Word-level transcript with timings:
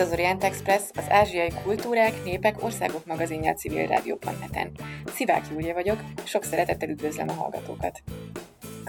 itt 0.00 0.06
az 0.06 0.12
Orient 0.12 0.44
Express, 0.44 0.82
az 0.96 1.04
ázsiai 1.08 1.50
kultúrák, 1.62 2.24
népek, 2.24 2.62
országok 2.62 3.06
magazinja 3.06 3.50
a 3.50 3.54
civil 3.54 3.86
rádió.net-en. 3.86 4.70
Szivák 5.14 5.44
Júlia 5.50 5.74
vagyok, 5.74 6.00
sok 6.24 6.44
szeretettel 6.44 6.88
üdvözlöm 6.88 7.28
a 7.28 7.32
hallgatókat. 7.32 8.02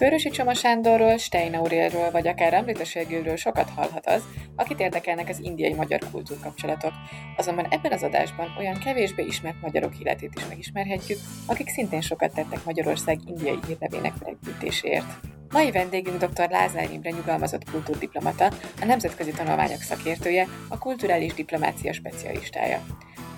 Körösi 0.01 0.29
Csoma 0.29 0.53
Sándorról, 0.53 1.17
Stein 1.17 1.55
Aurélről 1.55 2.11
vagy 2.11 2.27
akár 2.27 2.75
Sergőről 2.83 3.35
sokat 3.35 3.69
hallhat 3.69 4.07
az, 4.07 4.23
akit 4.55 4.79
érdekelnek 4.79 5.29
az 5.29 5.39
indiai-magyar 5.41 5.99
kultúrkapcsolatok. 6.11 6.91
Azonban 7.37 7.67
ebben 7.69 7.91
az 7.91 8.03
adásban 8.03 8.55
olyan 8.57 8.79
kevésbé 8.79 9.23
ismert 9.23 9.61
magyarok 9.61 9.99
életét 9.99 10.31
is 10.35 10.47
megismerhetjük, 10.47 11.19
akik 11.45 11.69
szintén 11.69 12.01
sokat 12.01 12.33
tettek 12.33 12.65
Magyarország 12.65 13.19
indiai 13.25 13.59
hírnevének 13.67 14.13
megbűtéséért. 14.25 15.19
Mai 15.49 15.71
vendégünk 15.71 16.23
dr. 16.23 16.49
Lázár 16.49 16.91
Imre 16.91 17.09
nyugalmazott 17.09 17.69
kultúrdiplomata, 17.71 18.45
a 18.81 18.85
nemzetközi 18.85 19.31
tanulmányok 19.31 19.81
szakértője, 19.81 20.47
a 20.69 20.77
kulturális 20.77 21.33
diplomácia 21.33 21.93
specialistája. 21.93 22.81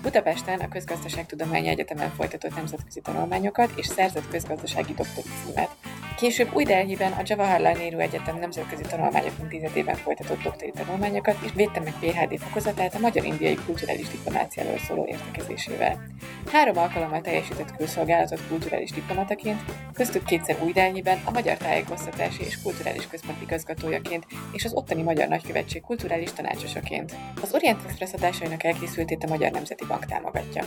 Budapesten 0.04 0.60
a 0.60 0.68
Közgazdaságtudományi 0.68 1.68
Egyetemen 1.68 2.10
folytatott 2.10 2.54
nemzetközi 2.54 3.00
tanulmányokat 3.00 3.70
és 3.76 3.86
szerzett 3.86 4.28
közgazdasági 4.28 4.92
doktori 4.92 5.28
címet. 5.44 5.70
Később 6.16 6.54
új 6.54 6.64
Delhiben 6.64 7.12
a 7.12 7.22
Jawaharlal 7.24 7.72
Nehru 7.72 7.98
Egyetem 7.98 8.38
nemzetközi 8.38 8.82
tanulmányok 8.82 9.32
intézetében 9.40 9.94
folytatott 9.94 10.42
doktori 10.42 10.70
tanulmányokat, 10.70 11.36
és 11.44 11.50
védte 11.54 11.80
meg 11.80 11.92
PhD 12.00 12.38
fokozatát 12.38 12.94
a 12.94 12.98
magyar-indiai 12.98 13.54
kulturális 13.66 14.08
diplomáciáról 14.08 14.78
szóló 14.78 15.06
értekezésével. 15.06 16.00
Három 16.52 16.78
alkalommal 16.78 17.20
teljesített 17.20 17.76
külszolgálatot 17.76 18.40
kulturális 18.48 18.90
diplomataként, 18.90 19.60
köztük 19.92 20.24
kétszer 20.24 20.56
új 20.62 20.72
Delhiben 20.72 21.20
a 21.24 21.30
Magyar 21.30 21.56
Tájékoztatási 21.56 22.44
és 22.44 22.62
Kulturális 22.62 23.06
Központ 23.06 23.42
igazgatójaként 23.42 24.26
és 24.52 24.64
az 24.64 24.72
ottani 24.72 25.02
Magyar 25.02 25.28
Nagykövetség 25.28 25.82
kulturális 25.82 26.32
tanácsosaként. 26.32 27.16
Az 27.42 27.54
Orient 27.54 27.80
Express 27.86 28.12
adásainak 28.12 28.64
elkészültét 28.64 29.24
a 29.24 29.28
Magyar 29.28 29.50
Nemzeti 29.50 29.84
Bank 29.94 30.06
támogatja. 30.06 30.64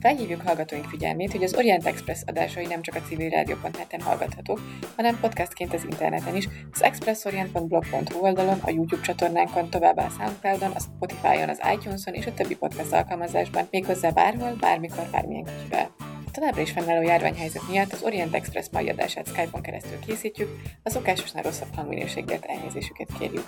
Felhívjuk 0.00 0.40
hallgatóink 0.40 0.84
figyelmét, 0.84 1.32
hogy 1.32 1.42
az 1.42 1.54
Orient 1.54 1.86
Express 1.86 2.22
adásai 2.26 2.66
nem 2.66 2.82
csak 2.82 2.94
a 2.94 3.00
civil 3.00 3.28
rádió.net-en 3.28 4.00
hallgathatók, 4.00 4.60
hanem 4.96 5.20
podcastként 5.20 5.74
az 5.74 5.84
interneten 5.84 6.36
is, 6.36 6.48
az 6.72 6.82
expressorient.blog.hu 6.82 8.20
oldalon, 8.20 8.58
a 8.62 8.70
YouTube 8.70 9.02
csatornánkon, 9.02 9.70
továbbá 9.70 10.04
a 10.04 10.10
Soundcloudon, 10.18 10.70
a 10.70 10.80
Spotify-on, 10.80 11.48
az 11.48 11.60
iTunes-on 11.74 12.14
és 12.14 12.26
a 12.26 12.34
többi 12.34 12.56
podcast 12.56 12.92
alkalmazásban, 12.92 13.66
méghozzá 13.70 14.10
bárhol, 14.10 14.56
bármikor, 14.60 15.08
bármilyen 15.12 15.44
kicsivel. 15.44 15.90
A 16.26 16.30
továbbra 16.30 16.60
is 16.60 16.70
fennálló 16.70 17.02
járványhelyzet 17.02 17.68
miatt 17.68 17.92
az 17.92 18.02
Orient 18.02 18.34
Express 18.34 18.66
mai 18.72 18.88
adását 18.88 19.26
Skype-on 19.26 19.62
keresztül 19.62 19.98
készítjük, 19.98 20.60
a 20.82 20.90
szokásosnál 20.90 21.42
rosszabb 21.42 21.74
hangminőséget 21.74 22.44
elnézésüket 22.44 23.08
kérjük. 23.18 23.46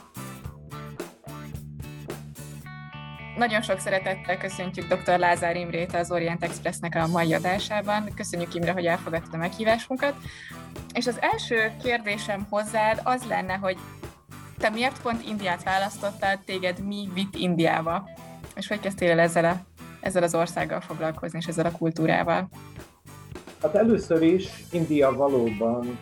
Nagyon 3.41 3.62
sok 3.62 3.78
szeretettel 3.78 4.38
köszöntjük 4.38 4.94
dr. 4.94 5.19
Lázár 5.19 5.56
Imrét 5.56 5.94
az 5.94 6.10
Orient 6.10 6.44
Expressnek 6.44 6.94
a 6.94 7.06
mai 7.06 7.34
adásában. 7.34 8.08
Köszönjük 8.16 8.55
Imre, 8.55 8.72
hogy 8.72 8.86
elfogadtad 8.86 9.34
a 9.34 9.36
meghívásunkat. 9.36 10.14
És 10.94 11.06
az 11.06 11.19
első 11.20 11.72
kérdésem 11.83 12.46
hozzád 12.50 13.00
az 13.05 13.24
lenne, 13.28 13.55
hogy 13.55 13.77
te 14.58 14.68
miért 14.68 15.02
pont 15.02 15.22
Indiát 15.28 15.62
választottál, 15.62 16.42
téged 16.44 16.86
mi 16.86 17.08
vitt 17.14 17.34
Indiába? 17.34 18.08
És 18.56 18.68
hogy 18.68 18.80
kezdtél 18.80 19.11
el 19.11 19.18
ezzel, 19.18 19.45
a, 19.45 19.56
ezzel 20.00 20.23
az 20.23 20.34
országgal 20.34 20.80
foglalkozni, 20.80 21.39
és 21.39 21.46
ezzel 21.46 21.67
a 21.67 21.73
kultúrával? 21.79 22.48
Hát 23.62 23.74
először 23.74 24.23
is 24.23 24.64
India 24.73 25.12
valóban 25.12 25.98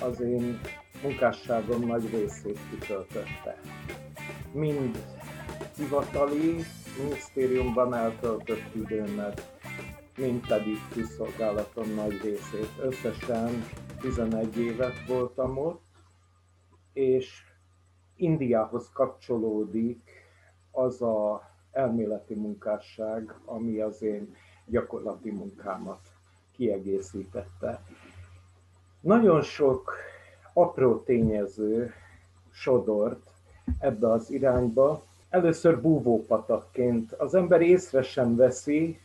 az 0.00 0.20
én 0.20 0.60
munkásságom 1.02 1.86
nagy 1.86 2.10
részét 2.10 2.58
kitöltötte. 2.70 3.56
Mind 4.52 4.98
hivatali 5.78 6.64
minisztériumban 6.98 7.94
eltöltött 7.94 8.74
időmet, 8.74 9.58
mint 10.16 10.46
pedig 10.46 10.76
kiszolgálatom 10.92 11.94
nagy 11.94 12.20
részét. 12.22 12.70
Összesen 12.80 13.64
11 14.00 14.58
évet 14.58 15.06
voltam 15.06 15.58
ott, 15.58 15.82
és 16.92 17.42
Indiához 18.16 18.90
kapcsolódik 18.92 20.10
az 20.70 21.02
a 21.02 21.42
elméleti 21.72 22.34
munkásság, 22.34 23.34
ami 23.44 23.80
az 23.80 24.02
én 24.02 24.34
gyakorlati 24.66 25.30
munkámat 25.30 26.00
kiegészítette. 26.52 27.82
Nagyon 29.00 29.42
sok 29.42 29.92
apró 30.52 30.98
tényező 30.98 31.92
sodort 32.50 33.30
ebbe 33.78 34.10
az 34.10 34.30
irányba, 34.30 35.07
először 35.30 35.80
búvópatakként. 35.80 37.12
Az 37.12 37.34
ember 37.34 37.60
észre 37.60 38.02
sem 38.02 38.36
veszi, 38.36 39.00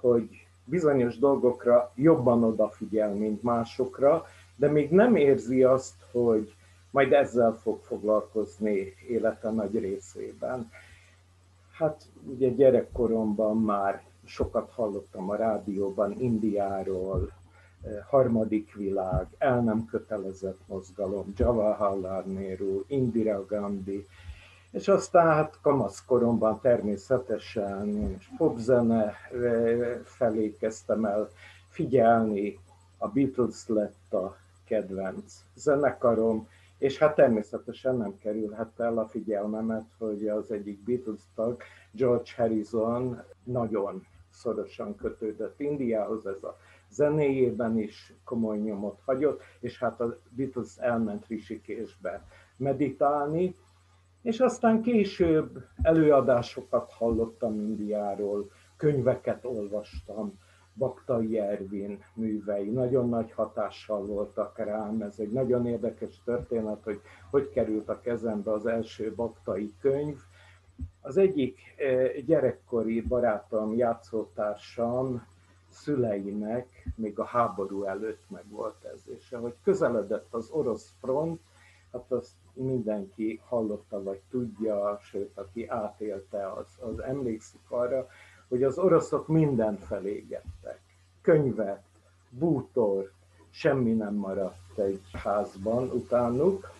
hogy 0.00 0.46
bizonyos 0.64 1.18
dolgokra 1.18 1.92
jobban 1.94 2.44
odafigyel, 2.44 3.14
mint 3.14 3.42
másokra, 3.42 4.24
de 4.56 4.70
még 4.70 4.90
nem 4.90 5.16
érzi 5.16 5.62
azt, 5.62 5.94
hogy 6.12 6.54
majd 6.90 7.12
ezzel 7.12 7.58
fog 7.62 7.78
foglalkozni 7.82 8.94
élete 9.08 9.50
nagy 9.50 9.78
részében. 9.78 10.70
Hát 11.72 12.04
ugye 12.26 12.48
gyerekkoromban 12.48 13.56
már 13.56 14.02
sokat 14.24 14.70
hallottam 14.70 15.30
a 15.30 15.36
rádióban 15.36 16.20
Indiáról, 16.20 17.32
eh, 17.82 17.90
harmadik 18.08 18.74
világ, 18.74 19.26
el 19.38 19.60
nem 19.60 19.84
kötelezett 19.84 20.60
mozgalom, 20.66 21.32
Jawaharlal 21.36 22.22
Nehru, 22.22 22.84
Indira 22.86 23.46
Gandhi, 23.46 24.06
és 24.78 24.88
aztán 24.88 25.26
hát 25.26 25.58
kamaszkoromban 25.62 26.60
természetesen 26.60 28.16
popzene 28.36 29.14
felé 30.04 30.56
kezdtem 30.60 31.04
el 31.04 31.28
figyelni, 31.68 32.58
a 32.98 33.08
Beatles 33.08 33.66
lett 33.66 34.12
a 34.12 34.36
kedvenc 34.64 35.34
zenekarom, 35.54 36.48
és 36.78 36.98
hát 36.98 37.14
természetesen 37.14 37.96
nem 37.96 38.18
kerülhet 38.18 38.80
el 38.80 38.98
a 38.98 39.06
figyelmemet, 39.06 39.86
hogy 39.98 40.28
az 40.28 40.50
egyik 40.50 40.78
Beatles 40.84 41.20
tag, 41.34 41.62
George 41.90 42.30
Harrison 42.36 43.22
nagyon 43.44 44.06
szorosan 44.30 44.96
kötődött 44.96 45.60
Indiához, 45.60 46.26
ez 46.26 46.42
a 46.42 46.56
zenéjében 46.90 47.78
is 47.78 48.12
komoly 48.24 48.58
nyomot 48.58 49.00
hagyott, 49.04 49.42
és 49.60 49.78
hát 49.78 50.00
a 50.00 50.18
Beatles 50.30 50.76
elment 50.76 51.26
Rishikésbe 51.26 52.22
meditálni, 52.56 53.54
és 54.28 54.40
aztán 54.40 54.82
később 54.82 55.64
előadásokat 55.82 56.92
hallottam 56.92 57.54
Indiáról, 57.60 58.50
könyveket 58.76 59.44
olvastam, 59.44 60.38
Baktai 60.74 61.38
Ervin 61.38 62.02
művei 62.14 62.70
nagyon 62.70 63.08
nagy 63.08 63.32
hatással 63.32 64.06
voltak 64.06 64.58
rám. 64.58 65.02
Ez 65.02 65.18
egy 65.18 65.30
nagyon 65.30 65.66
érdekes 65.66 66.22
történet, 66.24 66.82
hogy 66.82 67.00
hogy 67.30 67.50
került 67.50 67.88
a 67.88 68.00
kezembe 68.00 68.52
az 68.52 68.66
első 68.66 69.12
Baktai 69.14 69.74
könyv. 69.80 70.18
Az 71.00 71.16
egyik 71.16 71.58
eh, 71.76 72.12
gyerekkori 72.26 73.00
barátom, 73.00 73.74
játszótársam 73.74 75.26
szüleinek 75.68 76.88
még 76.96 77.18
a 77.18 77.24
háború 77.24 77.84
előtt 77.84 78.24
meg 78.28 78.44
volt 78.50 78.84
ez, 78.94 79.00
és 79.18 79.32
ahogy 79.32 79.54
közeledett 79.62 80.34
az 80.34 80.50
orosz 80.50 80.92
front, 81.00 81.40
hát 81.92 82.12
azt 82.12 82.32
mindenki 82.58 83.40
hallotta 83.48 84.02
vagy 84.02 84.20
tudja, 84.30 84.98
sőt, 85.02 85.38
aki 85.38 85.66
átélte, 85.68 86.52
az, 86.52 86.66
az 86.80 86.98
emlékszik 87.02 87.60
arra, 87.68 88.08
hogy 88.48 88.62
az 88.62 88.78
oroszok 88.78 89.28
minden 89.28 89.76
felégettek. 89.78 90.80
Könyvet, 91.22 91.82
bútor, 92.30 93.10
semmi 93.50 93.92
nem 93.92 94.14
maradt 94.14 94.78
egy 94.78 95.00
házban 95.12 95.90
utánuk, 95.90 96.70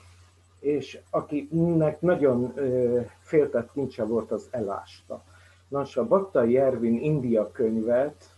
és 0.60 1.00
akinek 1.10 2.00
nagyon 2.00 2.52
ö, 2.54 3.00
féltett 3.20 3.72
kincse 3.72 4.04
volt, 4.04 4.30
az 4.30 4.48
elásta. 4.50 5.22
Nos, 5.68 5.96
a 5.96 6.06
Baktai 6.06 6.58
Ervin 6.58 6.98
India 7.00 7.50
könyvet 7.52 8.36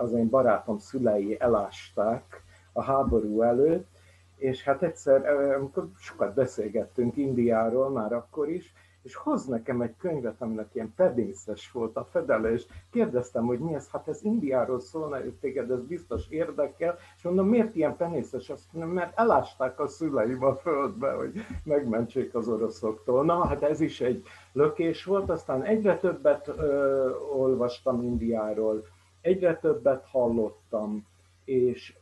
az 0.00 0.12
én 0.12 0.28
barátom 0.28 0.78
szülei 0.78 1.40
elásták 1.40 2.42
a 2.72 2.82
háború 2.82 3.42
előtt, 3.42 3.95
és 4.36 4.64
hát 4.64 4.82
egyszer, 4.82 5.26
amikor 5.54 5.88
sokat 5.98 6.34
beszélgettünk 6.34 7.16
Indiáról 7.16 7.90
már 7.90 8.12
akkor 8.12 8.48
is, 8.48 8.74
és 9.06 9.14
hoz 9.14 9.46
nekem 9.46 9.80
egy 9.80 9.96
könyvet, 9.98 10.42
aminek 10.42 10.68
ilyen 10.72 10.92
pedészes 10.96 11.70
volt 11.72 11.96
a 11.96 12.04
fedele, 12.04 12.52
és 12.52 12.66
kérdeztem, 12.90 13.44
hogy 13.46 13.58
mi 13.58 13.74
ez, 13.74 13.88
hát 13.90 14.08
ez 14.08 14.22
Indiáról 14.22 14.80
szólna, 14.80 15.16
hogy 15.16 15.34
téged 15.40 15.70
ez 15.70 15.82
biztos 15.82 16.28
érdekel, 16.28 16.98
és 17.16 17.22
mondom, 17.22 17.48
miért 17.48 17.74
ilyen 17.74 17.96
penészes? 17.96 18.50
Azt 18.50 18.72
mondom, 18.72 18.92
mert 18.92 19.18
elásták 19.18 19.80
a 19.80 19.86
szüleim 19.86 20.44
a 20.44 20.54
földbe, 20.54 21.10
hogy 21.10 21.32
megmentsék 21.64 22.34
az 22.34 22.48
oroszoktól. 22.48 23.24
Na, 23.24 23.46
hát 23.46 23.62
ez 23.62 23.80
is 23.80 24.00
egy 24.00 24.22
lökés 24.52 25.04
volt, 25.04 25.30
aztán 25.30 25.62
egyre 25.62 25.98
többet 25.98 26.48
ö, 26.48 27.10
olvastam 27.32 28.02
Indiáról, 28.02 28.84
egyre 29.20 29.56
többet 29.56 30.04
hallottam, 30.04 31.06
és 31.44 31.94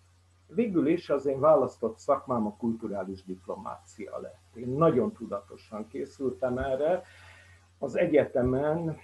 végül 0.46 0.86
is 0.86 1.10
az 1.10 1.26
én 1.26 1.40
választott 1.40 1.98
szakmám 1.98 2.46
a 2.46 2.56
kulturális 2.56 3.24
diplomácia 3.24 4.18
lett. 4.20 4.56
Én 4.56 4.68
nagyon 4.68 5.12
tudatosan 5.12 5.88
készültem 5.88 6.58
erre. 6.58 7.02
Az 7.78 7.96
egyetemen, 7.96 8.96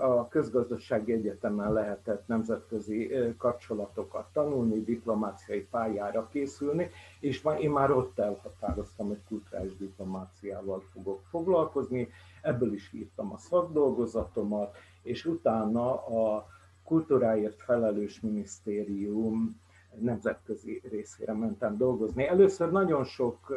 a 0.00 0.28
közgazdasági 0.28 1.12
egyetemen 1.12 1.72
lehetett 1.72 2.26
nemzetközi 2.26 3.12
kapcsolatokat 3.38 4.26
tanulni, 4.32 4.84
diplomáciai 4.84 5.66
pályára 5.70 6.28
készülni, 6.28 6.90
és 7.20 7.46
én 7.60 7.70
már 7.70 7.90
ott 7.90 8.18
elhatároztam, 8.18 9.06
hogy 9.06 9.20
kulturális 9.28 9.76
diplomáciával 9.76 10.82
fogok 10.92 11.22
foglalkozni. 11.30 12.08
Ebből 12.42 12.72
is 12.72 12.92
írtam 12.92 13.32
a 13.32 13.36
szakdolgozatomat, 13.36 14.76
és 15.02 15.24
utána 15.24 16.06
a 16.06 16.46
kultúráért 16.84 17.62
felelős 17.62 18.20
minisztérium 18.20 19.60
nemzetközi 20.00 20.82
részére 20.90 21.32
mentem 21.32 21.76
dolgozni. 21.76 22.26
Először 22.26 22.70
nagyon 22.70 23.04
sok 23.04 23.56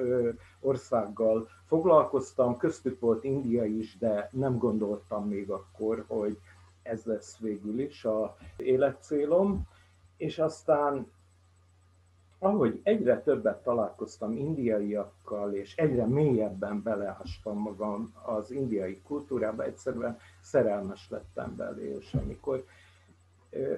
országgal 0.59 1.47
foglalkoztam, 1.65 2.57
köztük 2.57 2.99
volt 2.99 3.23
India 3.23 3.65
is, 3.65 3.97
de 3.97 4.29
nem 4.31 4.57
gondoltam 4.57 5.27
még 5.27 5.49
akkor, 5.49 6.03
hogy 6.07 6.37
ez 6.83 7.03
lesz 7.03 7.37
végül 7.37 7.79
is 7.79 8.05
a 8.05 8.35
életcélom. 8.57 9.67
És 10.17 10.39
aztán 10.39 11.07
ahogy 12.39 12.79
egyre 12.83 13.21
többet 13.21 13.63
találkoztam 13.63 14.37
indiaiakkal, 14.37 15.53
és 15.53 15.75
egyre 15.75 16.05
mélyebben 16.05 16.83
beleástam 16.83 17.57
magam 17.57 18.13
az 18.25 18.51
indiai 18.51 19.01
kultúrába, 19.01 19.63
egyszerűen 19.63 20.17
szerelmes 20.41 21.09
lettem 21.09 21.55
belé, 21.55 21.95
és 21.99 22.13
amikor 22.13 22.65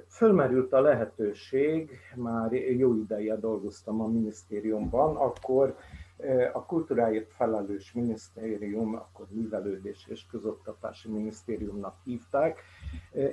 Fölmerült 0.07 0.73
a 0.73 0.81
lehetőség, 0.81 2.00
már 2.15 2.53
jó 2.53 2.95
ideje 2.95 3.35
dolgoztam 3.35 4.01
a 4.01 4.07
minisztériumban, 4.07 5.15
akkor 5.15 5.75
a 6.53 6.65
kultúráért 6.65 7.31
felelős 7.31 7.94
minisztérium, 7.94 8.95
akkor 8.95 9.25
művelődés 9.29 10.06
és 10.09 10.25
közoktatási 10.31 11.09
minisztériumnak 11.09 11.95
hívták. 12.03 12.59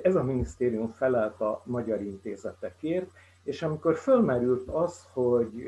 Ez 0.03 0.15
a 0.15 0.23
minisztérium 0.23 0.91
felelt 0.91 1.41
a 1.41 1.61
magyar 1.65 2.01
intézetekért, 2.01 3.11
és 3.43 3.61
amikor 3.61 3.95
fölmerült 3.95 4.69
az, 4.69 5.07
hogy 5.13 5.67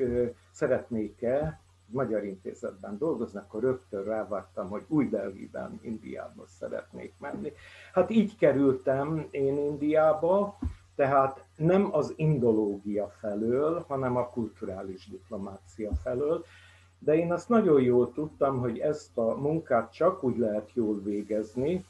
szeretnék-e 0.52 1.60
magyar 1.92 2.24
intézetben 2.24 2.98
dolgozni, 2.98 3.40
akkor 3.40 3.62
rögtön 3.62 4.04
rávágtam, 4.04 4.70
hogy 4.70 4.84
új 4.88 5.10
Delhiben, 5.10 5.80
Indiába 5.82 6.46
szeretnék 6.46 7.14
menni. 7.20 7.52
Hát 7.94 8.10
így 8.10 8.38
kerültem 8.38 9.28
én 9.32 9.58
Indiába, 9.58 10.58
tehát 10.96 11.46
nem 11.56 11.90
az 11.92 12.14
indológia 12.16 13.08
felől, 13.08 13.86
hanem 13.88 14.16
a 14.16 14.30
kulturális 14.30 15.10
diplomácia 15.10 15.92
felől, 16.04 16.46
de 17.00 17.16
én 17.16 17.32
azt 17.32 17.50
nagyon 17.50 17.82
jól 17.82 18.12
tudtam, 18.12 18.60
hogy 18.60 18.80
ezt 18.80 19.18
a 19.18 19.36
munkát 19.36 19.94
csak 19.94 20.24
úgy 20.24 20.38
lehet 20.38 20.74
jól 20.74 21.02
végezni, 21.02 21.86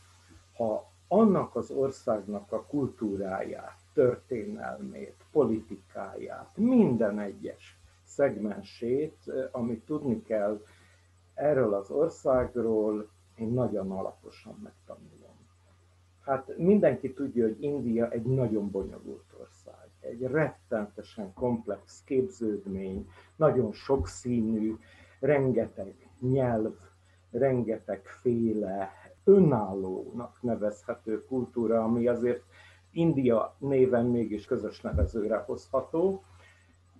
ha 0.56 0.92
annak 1.08 1.56
az 1.56 1.72
országnak 1.72 2.52
a 2.52 2.66
kultúráját, 2.66 3.78
történelmét, 3.94 5.16
politikáját, 5.32 6.58
minden 6.58 7.20
egyes 7.20 7.81
szegmensét, 8.22 9.32
amit 9.52 9.86
tudni 9.86 10.22
kell 10.22 10.62
erről 11.34 11.74
az 11.74 11.92
országról, 11.92 13.10
én 13.36 13.48
nagyon 13.48 13.92
alaposan 13.92 14.60
megtanulom. 14.64 15.36
Hát 16.22 16.58
mindenki 16.58 17.14
tudja, 17.14 17.44
hogy 17.44 17.64
India 17.64 18.10
egy 18.10 18.26
nagyon 18.26 18.72
bonyolult 18.72 19.36
ország, 19.40 19.90
egy 20.00 20.22
rettentesen 20.22 21.34
komplex 21.34 22.04
képződmény, 22.04 23.10
nagyon 23.36 23.72
sokszínű, 23.72 24.76
rengeteg 25.20 25.94
nyelv, 26.20 26.74
rengeteg 27.32 28.06
féle 28.06 28.92
önállónak 29.24 30.42
nevezhető 30.42 31.26
kultúra, 31.26 31.84
ami 31.84 32.08
azért 32.08 32.44
India 32.92 33.56
néven 33.58 34.06
mégis 34.06 34.46
közös 34.46 34.82
nevezőre 34.82 35.38
hozható. 35.38 36.24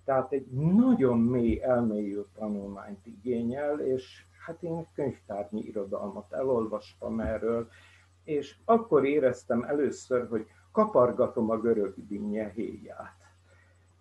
Tehát 0.04 0.32
egy 0.32 0.46
nagyon 0.76 1.18
mély 1.18 1.62
elmélyült 1.62 2.28
tanulmányt 2.34 3.06
igényel, 3.06 3.80
és 3.80 4.24
hát 4.46 4.62
én 4.62 4.86
könyvtárnyi 4.94 5.60
irodalmat 5.60 6.32
elolvastam 6.32 7.20
erről, 7.20 7.68
és 8.24 8.56
akkor 8.64 9.04
éreztem 9.04 9.62
először, 9.62 10.28
hogy 10.28 10.46
kapargatom 10.72 11.50
a 11.50 11.58
görög 11.60 11.94
dinnye 12.06 12.48
héját. 12.48 13.16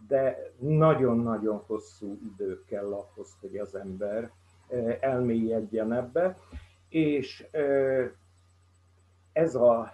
De 0.08 0.52
nagyon-nagyon 0.58 1.64
hosszú 1.66 2.20
idő 2.34 2.64
kell 2.66 2.94
ahhoz, 2.94 3.38
hogy 3.40 3.58
az 3.58 3.76
ember 3.76 4.32
elmélyedjen 5.00 5.94
ebbe, 5.94 6.38
és 6.90 7.48
ez 9.34 9.56
a 9.56 9.92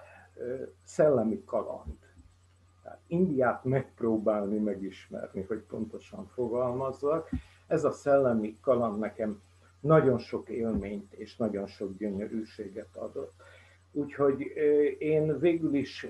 szellemi 0.83 1.43
kaland. 1.45 2.06
Indiát 3.07 3.63
megpróbálni 3.63 4.57
megismerni, 4.57 5.41
hogy 5.41 5.59
pontosan 5.59 6.27
fogalmazzak. 6.27 7.29
Ez 7.67 7.83
a 7.83 7.91
szellemi 7.91 8.57
kaland 8.61 8.99
nekem 8.99 9.41
nagyon 9.79 10.17
sok 10.17 10.49
élményt 10.49 11.13
és 11.13 11.37
nagyon 11.37 11.67
sok 11.67 11.97
gyönyörűséget 11.97 12.95
adott. 12.95 13.33
Úgyhogy 13.91 14.41
én 14.99 15.39
végül 15.39 15.73
is 15.73 16.07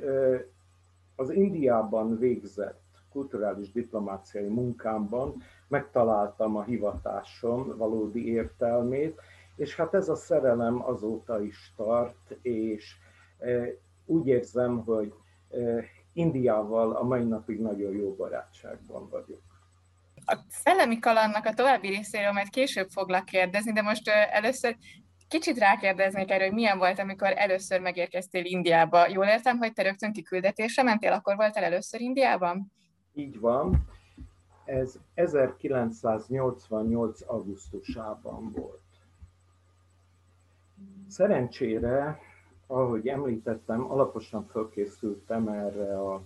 az 1.16 1.30
Indiában 1.30 2.18
végzett 2.18 2.86
kulturális 3.12 3.72
diplomáciai 3.72 4.48
munkámban 4.48 5.42
megtaláltam 5.68 6.56
a 6.56 6.64
hivatásom 6.64 7.78
valódi 7.78 8.32
értelmét, 8.32 9.22
és 9.56 9.76
hát 9.76 9.94
ez 9.94 10.10
a 10.10 10.16
szerelem 10.16 10.84
azóta 10.86 11.42
is 11.42 11.74
tart, 11.76 12.38
és 12.42 12.96
úgy 14.06 14.28
érzem, 14.28 14.84
hogy 14.84 15.14
Indiával 16.18 16.96
a 16.96 17.04
mai 17.04 17.24
napig 17.24 17.60
nagyon 17.60 17.96
jó 17.96 18.16
barátságban 18.16 19.10
vagyok. 19.10 19.42
A 20.26 20.38
szellemi 20.50 21.00
kalannak 21.00 21.46
a 21.46 21.54
további 21.54 21.88
részéről 21.88 22.32
majd 22.32 22.50
később 22.50 22.90
foglak 22.90 23.26
kérdezni, 23.26 23.72
de 23.72 23.82
most 23.82 24.10
először 24.10 24.78
Kicsit 25.28 25.58
rákérdeznék 25.58 26.32
erről, 26.32 26.48
hogy 26.48 26.56
milyen 26.56 26.78
volt, 26.78 27.00
amikor 27.00 27.34
először 27.36 27.82
megérkeztél 27.82 28.46
Indiába. 28.46 29.08
Jól 29.08 29.26
értem, 29.26 29.58
hogy 29.58 29.74
te 29.74 29.84
rögtön 29.84 30.12
kiküldetésre 30.12 30.84
mentél, 30.84 31.12
akkor 31.12 31.36
voltál 31.36 31.64
először 31.64 32.02
Indiában? 32.02 32.72
Így 33.14 33.40
van. 33.40 33.88
Ez 34.66 35.00
1988. 35.14 37.22
augusztusában 37.26 38.52
volt. 38.52 38.82
Szerencsére, 41.08 42.20
ahogy 42.68 43.08
említettem, 43.08 43.92
alaposan 43.92 44.46
felkészültem 44.48 45.48
erre 45.48 46.00
a 46.00 46.22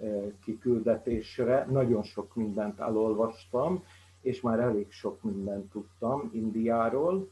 e, 0.00 0.06
kiküldetésre, 0.44 1.66
nagyon 1.70 2.02
sok 2.02 2.34
mindent 2.34 2.80
elolvastam, 2.80 3.82
és 4.20 4.40
már 4.40 4.58
elég 4.58 4.90
sok 4.90 5.22
mindent 5.22 5.70
tudtam 5.70 6.30
Indiáról, 6.32 7.28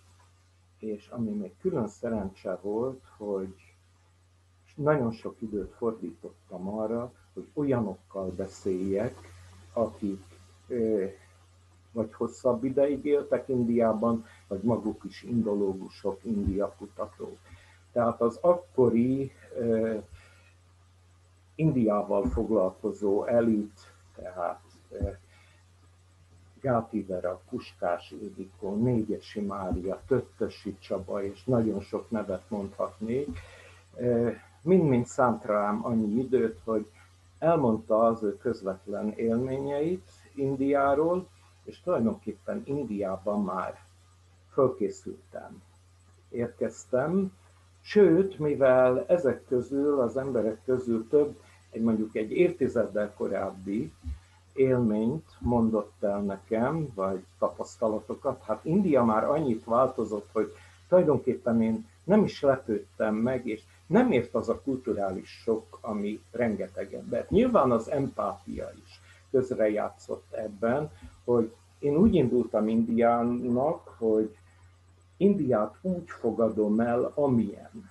és 0.78 1.08
ami 1.08 1.30
még 1.30 1.52
külön 1.60 1.88
szerencse 1.88 2.58
volt, 2.62 3.02
hogy 3.16 3.54
nagyon 4.76 5.10
sok 5.10 5.34
időt 5.38 5.72
fordítottam 5.72 6.68
arra, 6.68 7.12
hogy 7.34 7.46
olyanokkal 7.54 8.30
beszéljek, 8.30 9.14
akik 9.72 10.24
vagy 11.92 12.12
hosszabb 12.12 12.64
ideig 12.64 13.04
éltek 13.04 13.48
Indiában, 13.48 14.24
vagy 14.48 14.62
maguk 14.62 15.04
is 15.04 15.22
indológusok, 15.22 16.24
India 16.24 16.74
kutatók. 16.78 17.38
Tehát 17.92 18.20
az 18.20 18.38
akkori 18.40 19.32
Indiával 21.54 22.28
foglalkozó 22.28 23.24
elit, 23.24 23.92
tehát 24.14 24.60
Gáti 26.60 27.02
Vera, 27.02 27.40
Puskás 27.50 28.10
Ildikó, 28.10 28.74
Négyesi 28.74 29.40
Mária, 29.40 30.02
Töttösi 30.06 30.78
Csaba, 30.78 31.22
és 31.22 31.44
nagyon 31.44 31.80
sok 31.80 32.10
nevet 32.10 32.50
mondhatnék, 32.50 33.38
mind-mind 34.62 35.06
szánt 35.06 35.44
rám 35.44 35.86
annyi 35.86 36.18
időt, 36.18 36.60
hogy 36.64 36.86
elmondta 37.38 38.06
az 38.06 38.22
ő 38.22 38.36
közvetlen 38.36 39.12
élményeit 39.12 40.10
Indiáról, 40.34 41.28
és 41.64 41.80
tulajdonképpen 41.80 42.62
Indiában 42.64 43.42
már 43.44 43.80
fölkészültem. 44.52 45.62
Érkeztem, 46.28 47.32
Sőt, 47.84 48.38
mivel 48.38 49.04
ezek 49.08 49.44
közül, 49.48 50.00
az 50.00 50.16
emberek 50.16 50.58
közül 50.64 51.08
több, 51.08 51.40
egy 51.70 51.82
mondjuk 51.82 52.16
egy 52.16 52.32
évtizeddel 52.32 53.14
korábbi 53.16 53.92
élményt 54.52 55.28
mondott 55.38 56.02
el 56.02 56.20
nekem, 56.20 56.88
vagy 56.94 57.24
tapasztalatokat, 57.38 58.42
hát 58.42 58.64
India 58.64 59.04
már 59.04 59.24
annyit 59.24 59.64
változott, 59.64 60.28
hogy 60.32 60.52
tulajdonképpen 60.88 61.62
én 61.62 61.86
nem 62.04 62.24
is 62.24 62.42
lepődtem 62.42 63.14
meg, 63.14 63.46
és 63.46 63.62
nem 63.86 64.12
ért 64.12 64.34
az 64.34 64.48
a 64.48 64.60
kulturális 64.60 65.28
sok, 65.28 65.78
ami 65.80 66.22
rengeteg 66.30 66.94
embert. 66.94 67.30
Nyilván 67.30 67.70
az 67.70 67.90
empátia 67.90 68.72
is 68.84 69.00
közrejátszott 69.30 70.32
ebben, 70.32 70.90
hogy 71.24 71.52
én 71.78 71.96
úgy 71.96 72.14
indultam 72.14 72.68
Indiának, 72.68 73.94
hogy 73.98 74.36
Indiát 75.22 75.78
úgy 75.82 76.10
fogadom 76.10 76.80
el, 76.80 77.12
amilyen. 77.14 77.90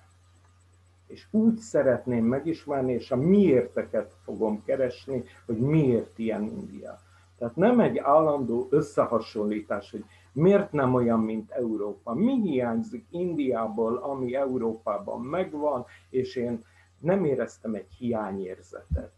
És 1.06 1.26
úgy 1.30 1.56
szeretném 1.56 2.24
megismerni, 2.24 2.92
és 2.92 3.10
a 3.10 3.16
miérteket 3.16 4.16
fogom 4.24 4.62
keresni, 4.64 5.24
hogy 5.46 5.58
miért 5.58 6.18
ilyen 6.18 6.42
India. 6.42 6.98
Tehát 7.38 7.56
nem 7.56 7.80
egy 7.80 7.98
állandó 7.98 8.66
összehasonlítás, 8.70 9.90
hogy 9.90 10.04
miért 10.32 10.72
nem 10.72 10.94
olyan, 10.94 11.20
mint 11.20 11.50
Európa. 11.50 12.14
Mi 12.14 12.40
hiányzik 12.40 13.06
Indiából, 13.10 13.96
ami 13.96 14.34
Európában 14.34 15.20
megvan, 15.20 15.84
és 16.10 16.36
én 16.36 16.64
nem 16.98 17.24
éreztem 17.24 17.74
egy 17.74 17.92
hiányérzetet 17.98 19.12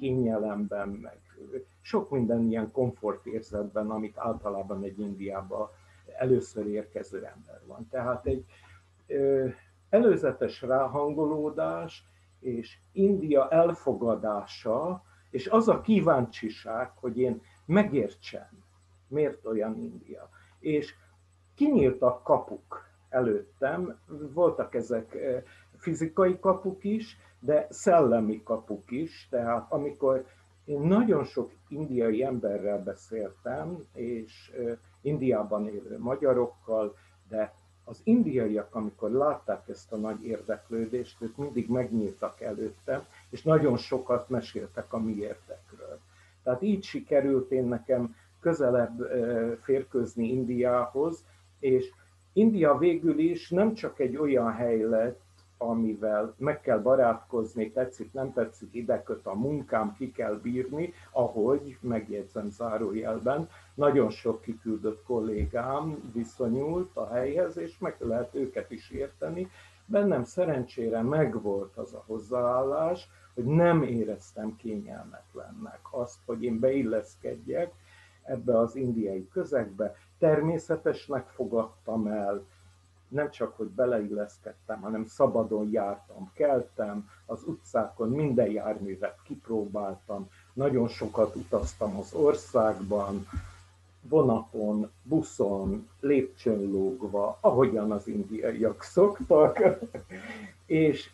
kényelemben, 0.00 0.88
meg 0.88 1.18
sok 1.80 2.10
minden 2.10 2.42
ilyen 2.42 2.70
komfortérzetben, 2.72 3.90
amit 3.90 4.18
általában 4.18 4.82
egy 4.82 4.98
Indiában 4.98 5.68
először 6.18 6.66
érkező 6.66 7.16
ember 7.16 7.60
van. 7.66 7.88
Tehát 7.90 8.26
egy 8.26 8.44
előzetes 9.88 10.62
ráhangolódás 10.62 12.04
és 12.40 12.78
India 12.92 13.48
elfogadása, 13.48 15.04
és 15.30 15.46
az 15.46 15.68
a 15.68 15.80
kíváncsiság, 15.80 16.90
hogy 16.94 17.18
én 17.18 17.42
megértsem, 17.64 18.48
miért 19.08 19.46
olyan 19.46 19.76
India. 19.76 20.28
És 20.58 20.94
kinyíltak 21.54 22.22
kapuk 22.22 22.88
előttem, 23.08 23.98
voltak 24.32 24.74
ezek 24.74 25.16
fizikai 25.76 26.38
kapuk 26.38 26.84
is, 26.84 27.18
de 27.40 27.66
szellemi 27.70 28.42
kapuk 28.42 28.90
is, 28.90 29.28
tehát 29.30 29.72
amikor 29.72 30.26
én 30.64 30.80
nagyon 30.80 31.24
sok 31.24 31.52
indiai 31.68 32.22
emberrel 32.24 32.82
beszéltem, 32.82 33.84
és 33.92 34.52
Indiában 35.04 35.68
élő 35.68 35.98
magyarokkal, 35.98 36.96
de 37.28 37.54
az 37.84 38.00
indiaiak, 38.04 38.74
amikor 38.74 39.10
látták 39.10 39.68
ezt 39.68 39.92
a 39.92 39.96
nagy 39.96 40.24
érdeklődést, 40.26 41.22
ők 41.22 41.36
mindig 41.36 41.68
megnyíltak 41.68 42.40
előttem, 42.40 43.04
és 43.30 43.42
nagyon 43.42 43.76
sokat 43.76 44.28
meséltek 44.28 44.92
a 44.92 44.98
mi 44.98 45.14
érdekről. 45.14 45.98
Tehát 46.42 46.62
így 46.62 46.84
sikerült 46.84 47.50
én 47.50 47.64
nekem 47.64 48.14
közelebb 48.40 49.00
férkőzni 49.62 50.32
Indiához, 50.32 51.24
és 51.58 51.92
India 52.32 52.78
végül 52.78 53.18
is 53.18 53.50
nem 53.50 53.74
csak 53.74 53.98
egy 53.98 54.16
olyan 54.16 54.52
hely 54.52 54.80
lett, 54.80 55.20
amivel 55.58 56.34
meg 56.38 56.60
kell 56.60 56.78
barátkozni, 56.78 57.70
tetszik, 57.72 58.12
nem 58.12 58.32
tetszik, 58.32 58.68
ide 58.74 59.02
köt 59.02 59.26
a 59.26 59.34
munkám, 59.34 59.94
ki 59.96 60.12
kell 60.12 60.34
bírni, 60.42 60.92
ahogy, 61.10 61.76
megjegyzem 61.80 62.50
zárójelben, 62.50 63.48
nagyon 63.74 64.10
sok 64.10 64.40
kiküldött 64.40 65.02
kollégám 65.02 66.10
viszonyult 66.12 66.96
a 66.96 67.08
helyhez, 67.12 67.56
és 67.56 67.78
meg 67.78 67.96
lehet 67.98 68.34
őket 68.34 68.70
is 68.70 68.90
érteni. 68.90 69.50
Bennem 69.86 70.24
szerencsére 70.24 71.02
megvolt 71.02 71.76
az 71.76 71.94
a 71.94 72.04
hozzáállás, 72.06 73.08
hogy 73.34 73.44
nem 73.44 73.82
éreztem 73.82 74.56
kényelmetlennek 74.56 75.80
azt, 75.90 76.18
hogy 76.26 76.42
én 76.42 76.58
beilleszkedjek 76.58 77.72
ebbe 78.22 78.58
az 78.58 78.76
indiai 78.76 79.28
közegbe. 79.28 79.94
Természetesnek 80.18 81.28
fogadtam 81.28 82.06
el, 82.06 82.46
nem 83.14 83.30
csak, 83.30 83.56
hogy 83.56 83.66
beleilleszkedtem, 83.66 84.80
hanem 84.80 85.06
szabadon 85.06 85.70
jártam, 85.70 86.30
keltem, 86.34 87.08
az 87.26 87.42
utcákon 87.46 88.10
minden 88.10 88.50
járművet 88.50 89.18
kipróbáltam, 89.24 90.28
nagyon 90.52 90.88
sokat 90.88 91.36
utaztam 91.36 91.96
az 91.96 92.14
országban, 92.14 93.26
vonaton, 94.08 94.90
buszon, 95.02 95.88
lépcsőn 96.00 96.70
lógva, 96.70 97.38
ahogyan 97.40 97.92
az 97.92 98.06
indiaiak 98.06 98.82
szoktak, 98.82 99.58
és 100.66 101.10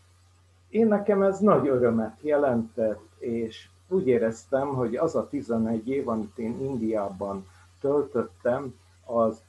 én 0.69 0.87
nekem 0.87 1.23
ez 1.23 1.39
nagy 1.39 1.69
örömet 1.69 2.19
jelentett, 2.21 3.09
és 3.19 3.69
úgy 3.89 4.07
éreztem, 4.07 4.69
hogy 4.69 4.97
az 4.97 5.15
a 5.15 5.29
11 5.29 5.89
év, 5.89 6.09
amit 6.09 6.39
én 6.39 6.61
Indiában 6.61 7.47
töltöttem, 7.81 8.75
az 9.05 9.43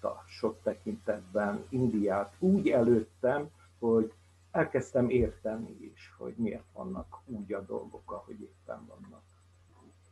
megnyitotta 0.00 0.22
sok 0.26 0.62
tekintetben 0.62 1.64
Indiát 1.68 2.34
úgy 2.38 2.68
előttem, 2.68 3.48
hogy 3.78 4.12
elkezdtem 4.50 5.08
érteni 5.08 5.76
is, 5.94 6.14
hogy 6.18 6.34
miért 6.36 6.72
vannak 6.72 7.20
úgy 7.24 7.52
a 7.52 7.60
dolgok, 7.60 8.12
ahogy 8.12 8.40
éppen 8.40 8.86
vannak. 8.86 9.22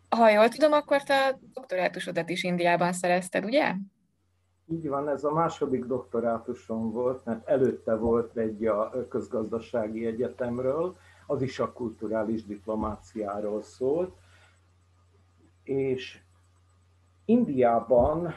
Ha 0.08 0.30
jól 0.30 0.48
tudom, 0.48 0.72
akkor 0.72 1.02
te 1.02 1.38
doktorátusodat 1.52 2.28
is 2.28 2.42
Indiában 2.42 2.92
szerezted, 2.92 3.44
ugye? 3.44 3.74
Így 4.66 4.88
van, 4.88 5.08
ez 5.08 5.24
a 5.24 5.32
második 5.32 5.84
doktorátusom 5.84 6.92
volt, 6.92 7.24
mert 7.24 7.48
előtte 7.48 7.94
volt 7.94 8.36
egy 8.36 8.66
a 8.66 9.08
közgazdasági 9.08 10.06
egyetemről, 10.06 10.96
az 11.26 11.42
is 11.42 11.58
a 11.58 11.72
kulturális 11.72 12.44
diplomáciáról 12.44 13.62
szólt, 13.62 14.14
és 15.62 16.20
Indiában, 17.24 18.34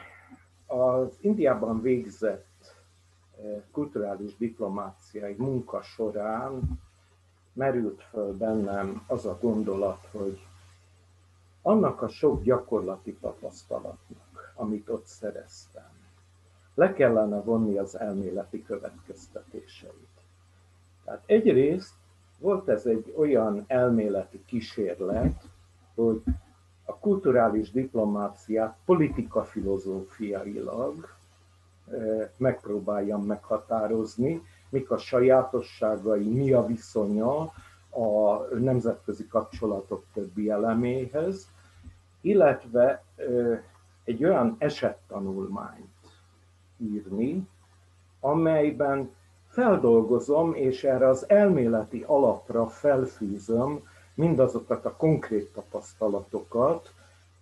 az 0.68 1.18
Indiában 1.20 1.82
végzett 1.82 2.74
eh, 3.42 3.62
kulturális 3.72 4.36
diplomáciai 4.36 5.34
munka 5.38 5.82
során 5.82 6.80
merült 7.52 8.02
föl 8.02 8.36
bennem 8.36 9.04
az 9.06 9.26
a 9.26 9.38
gondolat, 9.40 10.08
hogy 10.10 10.38
annak 11.62 12.02
a 12.02 12.08
sok 12.08 12.42
gyakorlati 12.42 13.14
tapasztalatnak, 13.20 14.52
amit 14.54 14.88
ott 14.88 15.06
szereztem, 15.06 15.90
le 16.74 16.92
kellene 16.92 17.40
vonni 17.40 17.78
az 17.78 17.98
elméleti 17.98 18.62
következtetéseit. 18.62 20.08
Tehát 21.04 21.22
egyrészt 21.26 21.94
volt 22.38 22.68
ez 22.68 22.86
egy 22.86 23.14
olyan 23.16 23.64
elméleti 23.66 24.44
kísérlet, 24.44 25.44
hogy 25.94 26.22
a 26.88 26.98
kulturális 26.98 27.70
diplomáciát 27.70 28.76
politikafilozófiailag 28.84 31.16
megpróbáljam 32.36 33.22
meghatározni, 33.22 34.42
mik 34.68 34.90
a 34.90 34.98
sajátosságai, 34.98 36.28
mi 36.28 36.52
a 36.52 36.66
viszonya 36.66 37.40
a 37.90 38.36
nemzetközi 38.58 39.26
kapcsolatok 39.26 40.04
többi 40.12 40.50
eleméhez, 40.50 41.48
illetve 42.20 43.04
egy 44.04 44.24
olyan 44.24 44.56
esettanulmányt 44.58 45.86
írni, 46.76 47.48
amelyben 48.20 49.10
feldolgozom, 49.48 50.54
és 50.54 50.84
erre 50.84 51.08
az 51.08 51.28
elméleti 51.28 52.04
alapra 52.06 52.66
felfűzöm 52.66 53.82
mindazokat 54.18 54.84
a 54.84 54.96
konkrét 54.96 55.52
tapasztalatokat, 55.52 56.92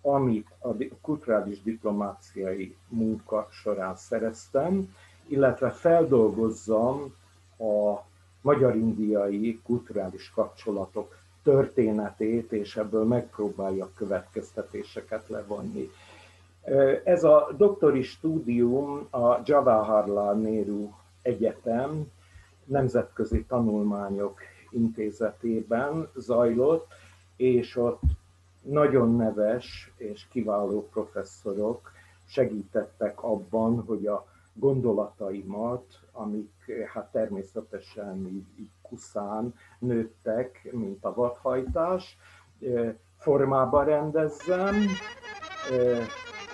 amit 0.01 0.47
a 0.59 0.69
kulturális 1.01 1.61
diplomáciai 1.61 2.75
munka 2.87 3.47
során 3.51 3.95
szereztem, 3.95 4.95
illetve 5.27 5.69
feldolgozzam 5.69 7.13
a 7.59 8.03
magyar-indiai 8.41 9.59
kulturális 9.63 10.29
kapcsolatok 10.29 11.15
történetét, 11.43 12.51
és 12.51 12.75
ebből 12.75 13.03
megpróbálja 13.03 13.89
következtetéseket 13.95 15.27
levonni. 15.27 15.89
Ez 17.03 17.23
a 17.23 17.49
doktori 17.57 18.01
stúdium 18.01 19.07
a 19.09 19.39
Jawaharlal 19.45 20.33
Nehru 20.33 20.89
Egyetem 21.21 22.11
nemzetközi 22.65 23.45
tanulmányok 23.45 24.39
intézetében 24.71 26.09
zajlott, 26.15 26.87
és 27.35 27.75
ott 27.75 28.01
nagyon 28.61 29.15
neves 29.15 29.91
és 29.97 30.27
kiváló 30.27 30.89
professzorok 30.89 31.91
segítettek 32.25 33.23
abban, 33.23 33.83
hogy 33.83 34.07
a 34.07 34.25
gondolataimat, 34.53 35.99
amik 36.11 36.71
hát 36.93 37.11
természetesen 37.11 38.27
így, 38.27 38.59
így 38.59 38.69
kuszán 38.81 39.53
nőttek, 39.79 40.69
mint 40.71 41.03
a 41.03 41.13
vadhajtás, 41.13 42.17
formába 43.17 43.83
rendezzem, 43.83 44.75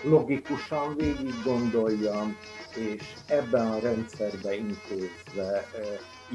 logikusan 0.04 0.96
végig 0.96 1.34
gondoljam, 1.46 2.36
és 2.76 3.14
ebben 3.28 3.68
a 3.68 3.80
rendszerbe 3.80 4.56
intézve 4.56 5.64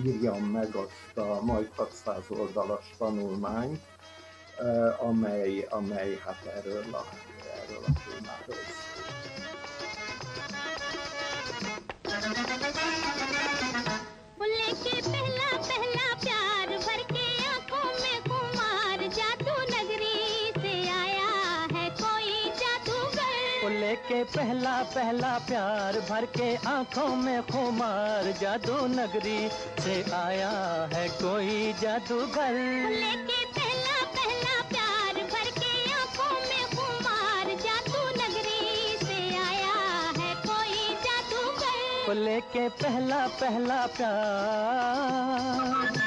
írjam 0.05 0.43
meg 0.45 0.75
azt 0.75 1.17
a 1.17 1.41
majd 1.45 1.71
600 1.77 2.25
oldalas 2.29 2.95
tanulmányt, 2.99 3.81
amely, 5.01 5.67
amely 5.71 6.19
hát 6.25 6.45
erről 6.57 6.95
a, 6.95 7.05
erről 7.63 7.83
a 7.87 7.93
témáról 8.07 8.78
लेके 23.89 24.21
पहला 24.37 24.77
पहला 24.93 25.33
प्यार 25.49 25.97
भर 26.09 26.25
के 26.37 26.49
आँखों 26.69 27.13
में 27.17 27.41
खुमार 27.43 28.25
जादू 28.41 28.77
नगरी 28.87 29.49
से 29.81 29.95
आया 30.15 30.51
है 30.93 31.09
कोई 31.23 31.73
जादूगर। 31.81 32.53
लेके 32.93 33.41
पहला 33.57 33.97
पहला 34.17 34.57
प्यार 34.73 35.15
भर 35.33 35.49
के 35.61 35.73
आँखों 35.93 36.35
में 36.49 36.65
खुमार 36.75 37.47
जादू 37.65 38.03
नगरी 38.21 38.61
से 39.05 39.19
आया 39.47 39.79
है 40.21 40.31
कोई 40.45 40.85
जादूगर। 41.07 42.15
लेके 42.25 42.65
पहला 42.83 43.23
पहला 43.41 43.81
प्यार 43.97 45.98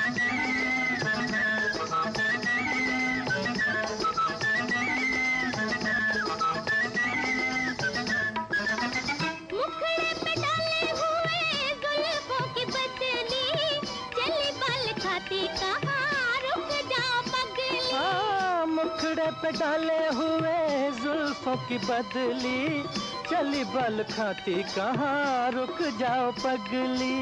पे 19.42 19.52
डाले 19.52 19.98
हुए 20.18 20.58
जुल्फों 21.02 21.56
की 21.68 21.78
बदली 21.86 22.84
चली 23.30 23.64
बल 23.74 24.04
खाती 24.12 24.56
कहाँ 24.76 25.52
रुक 25.52 25.82
जाओ 26.00 26.32
पगली। 26.44 27.20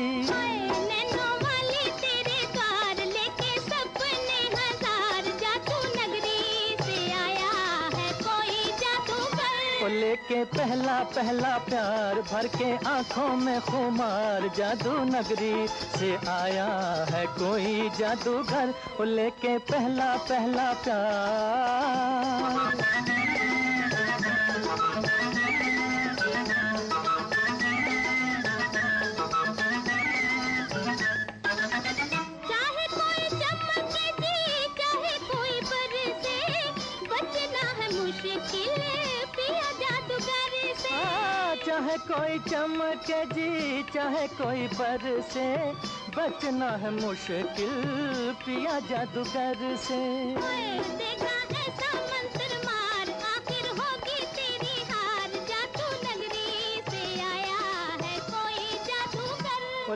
लेके 10.10 10.44
पहला 10.50 10.94
पहला 11.16 11.58
प्यार 11.66 12.22
भर 12.30 12.48
के 12.56 12.70
आँखों 12.90 13.34
में 13.38 13.60
खुमार 13.62 14.48
जादू 14.58 14.94
नगरी 15.06 15.68
से 15.70 16.10
आया 16.30 16.66
है 17.10 17.26
कोई 17.38 17.90
जादूगर 18.00 18.74
लेके 19.06 19.58
पहला 19.70 20.10
पहला 20.30 20.72
प्यार। 20.84 22.69
चाहे 41.90 41.98
कोई 41.98 42.38
चमक 42.40 43.08
जी 43.34 43.84
चाहे 43.84 44.28
कोई 44.28 44.68
पर 44.68 45.22
से। 45.22 45.46
बचना 46.14 46.70
है 46.70 46.92
मुश्किल 46.92 48.36
पिया 48.46 48.80
जादूगर 48.80 49.76
से। 49.76 51.39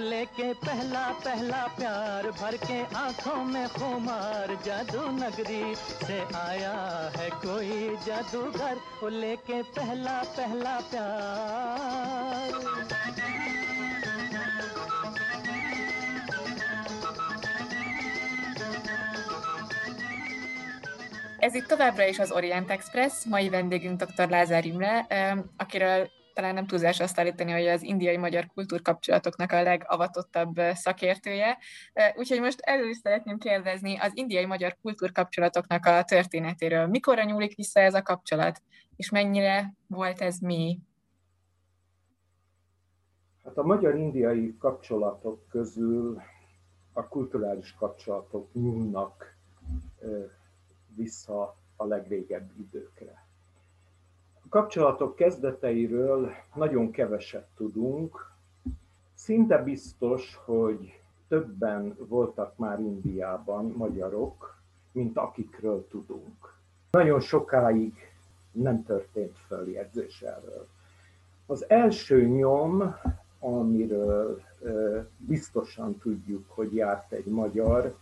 लेके 0.03 0.51
पहला 0.65 1.03
पहला 1.25 1.61
प्यार 1.77 2.29
भर 2.39 2.55
के 2.65 2.79
आँखों 2.97 3.43
में 3.45 3.67
खुमार 3.75 4.55
जादू 4.65 5.03
नगरी 5.17 5.75
से 5.75 6.19
आया 6.37 6.73
है 7.17 7.29
कोई 7.45 7.95
जादूगर 8.05 8.75
वो 9.01 9.09
लेके 9.19 9.61
पहला 9.77 10.21
पहला 10.37 10.79
प्यार 10.91 12.61
Ez 21.39 21.55
itt 21.55 21.67
továbbra 21.67 22.07
is 22.07 22.19
az 22.19 22.31
Orient 22.31 22.69
Express, 22.69 23.25
mai 23.25 23.49
vendégünk 23.49 24.03
dr. 24.03 24.29
Lázár 24.29 24.65
Imre, 24.65 25.07
akiről 25.57 26.09
talán 26.33 26.53
nem 26.53 26.67
túlzás 26.67 26.99
azt 26.99 27.19
állítani, 27.19 27.51
hogy 27.51 27.67
az 27.67 27.83
indiai-magyar 27.83 28.45
kultúrkapcsolatoknak 28.53 29.51
a 29.51 29.61
legavatottabb 29.61 30.59
szakértője. 30.73 31.57
Úgyhogy 32.15 32.39
most 32.39 32.59
először 32.59 32.89
is 32.89 32.97
szeretném 32.97 33.37
kérdezni 33.37 33.97
az 33.97 34.11
indiai-magyar 34.13 34.77
kultúrkapcsolatoknak 34.81 35.85
a 35.85 36.03
történetéről. 36.03 36.87
Mikorra 36.87 37.23
nyúlik 37.23 37.55
vissza 37.55 37.79
ez 37.79 37.93
a 37.93 38.01
kapcsolat, 38.01 38.61
és 38.95 39.09
mennyire 39.09 39.73
volt 39.87 40.21
ez 40.21 40.39
mi? 40.39 40.79
Hát 43.43 43.57
a 43.57 43.63
magyar-indiai 43.63 44.57
kapcsolatok 44.57 45.47
közül 45.47 46.21
a 46.93 47.07
kulturális 47.07 47.73
kapcsolatok 47.73 48.53
nyúlnak 48.53 49.37
vissza 50.95 51.57
a 51.75 51.85
legrégebbi 51.85 52.59
időkre 52.59 53.22
kapcsolatok 54.53 55.15
kezdeteiről 55.15 56.31
nagyon 56.55 56.91
keveset 56.91 57.47
tudunk. 57.55 58.31
Szinte 59.13 59.57
biztos, 59.57 60.39
hogy 60.45 60.99
többen 61.27 61.95
voltak 61.97 62.57
már 62.57 62.79
Indiában 62.79 63.73
magyarok, 63.77 64.57
mint 64.91 65.17
akikről 65.17 65.87
tudunk. 65.87 66.53
Nagyon 66.91 67.19
sokáig 67.19 67.93
nem 68.51 68.83
történt 68.83 69.37
följegyzés 69.47 70.21
erről. 70.21 70.67
Az 71.45 71.69
első 71.69 72.25
nyom, 72.25 72.95
amiről 73.39 74.41
biztosan 75.17 75.97
tudjuk, 75.97 76.45
hogy 76.49 76.75
járt 76.75 77.11
egy 77.11 77.25
magyar, 77.25 77.95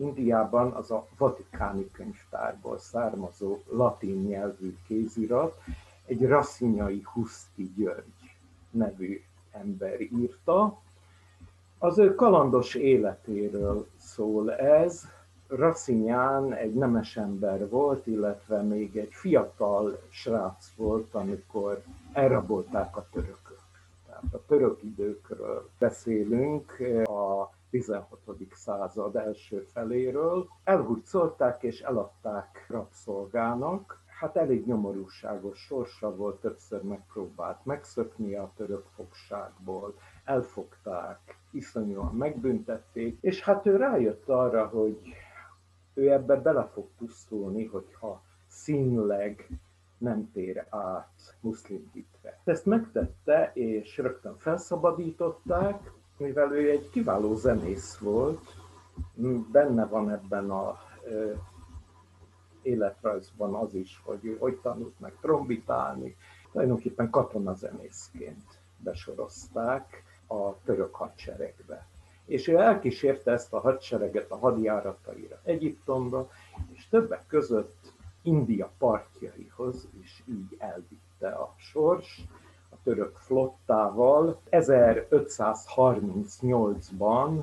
Indiában 0.00 0.72
az 0.72 0.90
a 0.90 1.06
vatikáni 1.18 1.90
könyvtárból 1.90 2.78
származó 2.78 3.58
latin 3.68 4.22
nyelvű 4.22 4.76
kézirat, 4.86 5.60
egy 6.06 6.26
Rasszinyai 6.26 7.02
Huszti 7.12 7.72
György 7.76 8.36
nevű 8.70 9.22
ember 9.52 10.00
írta. 10.00 10.78
Az 11.78 11.98
ő 11.98 12.14
kalandos 12.14 12.74
életéről 12.74 13.86
szól 13.96 14.52
ez. 14.52 15.04
Rasszinyán 15.48 16.52
egy 16.52 16.74
nemes 16.74 17.16
ember 17.16 17.68
volt, 17.68 18.06
illetve 18.06 18.62
még 18.62 18.96
egy 18.96 19.12
fiatal 19.12 20.02
srác 20.08 20.74
volt, 20.76 21.14
amikor 21.14 21.82
elrabolták 22.12 22.96
a 22.96 23.06
törökök. 23.12 23.60
Tehát 24.06 24.34
a 24.34 24.40
török 24.46 24.82
időkről 24.82 25.68
beszélünk, 25.78 26.78
a 27.04 27.50
16. 27.70 28.06
század 28.50 29.16
első 29.16 29.60
feléről. 29.60 30.48
Elhurcolták 30.64 31.62
és 31.62 31.80
eladták 31.80 32.66
rabszolgának. 32.68 33.98
Hát 34.20 34.36
elég 34.36 34.66
nyomorúságos 34.66 35.58
sorsa 35.58 36.16
volt, 36.16 36.40
többször 36.40 36.82
megpróbált 36.82 37.64
megszökni 37.64 38.34
a 38.34 38.52
török 38.56 38.86
fogságból, 38.94 39.94
elfogták, 40.24 41.38
iszonyúan 41.50 42.14
megbüntették, 42.14 43.18
és 43.20 43.42
hát 43.42 43.66
ő 43.66 43.76
rájött 43.76 44.28
arra, 44.28 44.66
hogy 44.66 45.00
ő 45.94 46.12
ebbe 46.12 46.36
bele 46.36 46.64
fog 46.64 46.86
pusztulni, 46.98 47.64
hogyha 47.64 48.22
színleg 48.46 49.48
nem 49.98 50.30
tér 50.32 50.66
át 50.70 51.36
muszlim 51.40 51.90
hitre. 51.92 52.40
Ezt 52.44 52.66
megtette, 52.66 53.50
és 53.54 53.98
rögtön 53.98 54.36
felszabadították, 54.36 55.92
mivel 56.20 56.52
ő 56.52 56.70
egy 56.70 56.90
kiváló 56.90 57.34
zenész 57.36 57.96
volt, 57.96 58.54
benne 59.52 59.86
van 59.86 60.10
ebben 60.10 60.50
a 60.50 60.78
életrajzban 62.62 63.54
az 63.54 63.74
is, 63.74 64.00
hogy 64.04 64.24
ő 64.24 64.36
hogy 64.38 64.56
tanult 64.56 65.00
meg 65.00 65.12
trombitálni, 65.20 66.16
tulajdonképpen 66.52 67.10
katonazenészként 67.10 68.58
besorozták 68.76 70.02
a 70.26 70.62
török 70.64 70.94
hadseregbe. 70.94 71.86
És 72.24 72.48
ő 72.48 72.56
elkísérte 72.56 73.32
ezt 73.32 73.52
a 73.52 73.60
hadsereget 73.60 74.30
a 74.30 74.38
hadjárataira 74.38 75.40
Egyiptomba, 75.42 76.30
és 76.72 76.88
többek 76.88 77.26
között 77.26 77.92
India 78.22 78.70
partjaihoz 78.78 79.88
is 80.02 80.22
így 80.28 80.56
elvitte 80.58 81.28
a 81.28 81.54
sors 81.58 82.24
török 82.90 83.16
flottával. 83.16 84.40
1538-ban 84.50 87.42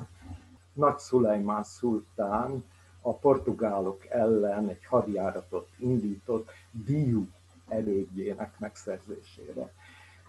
Nagy 0.72 0.98
Szulajmán 0.98 1.62
szultán 1.62 2.64
a 3.00 3.12
portugálok 3.12 4.06
ellen 4.08 4.68
egy 4.68 4.84
hadjáratot 4.84 5.68
indított 5.78 6.50
Diu 6.70 7.24
erődjének 7.68 8.58
megszerzésére. 8.58 9.72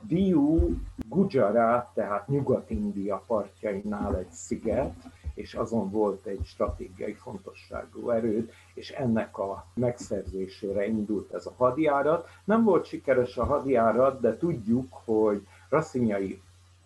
Diu 0.02 0.76
Gujarat, 1.10 1.90
tehát 1.94 2.28
Nyugat-India 2.28 3.24
partjainál 3.28 4.18
egy 4.18 4.32
sziget, 4.32 4.94
és 5.40 5.54
azon 5.54 5.90
volt 5.90 6.26
egy 6.26 6.46
stratégiai 6.46 7.14
fontosságú 7.14 8.10
erőd, 8.10 8.52
és 8.74 8.90
ennek 8.90 9.38
a 9.38 9.66
megszerzésére 9.74 10.88
indult 10.88 11.34
ez 11.34 11.46
a 11.46 11.54
hadjárat. 11.58 12.28
Nem 12.44 12.64
volt 12.64 12.86
sikeres 12.86 13.38
a 13.38 13.46
hadjárat, 13.46 14.20
de 14.20 14.38
tudjuk, 14.38 14.88
hogy 14.92 15.48
Rasszinyai 15.70 16.42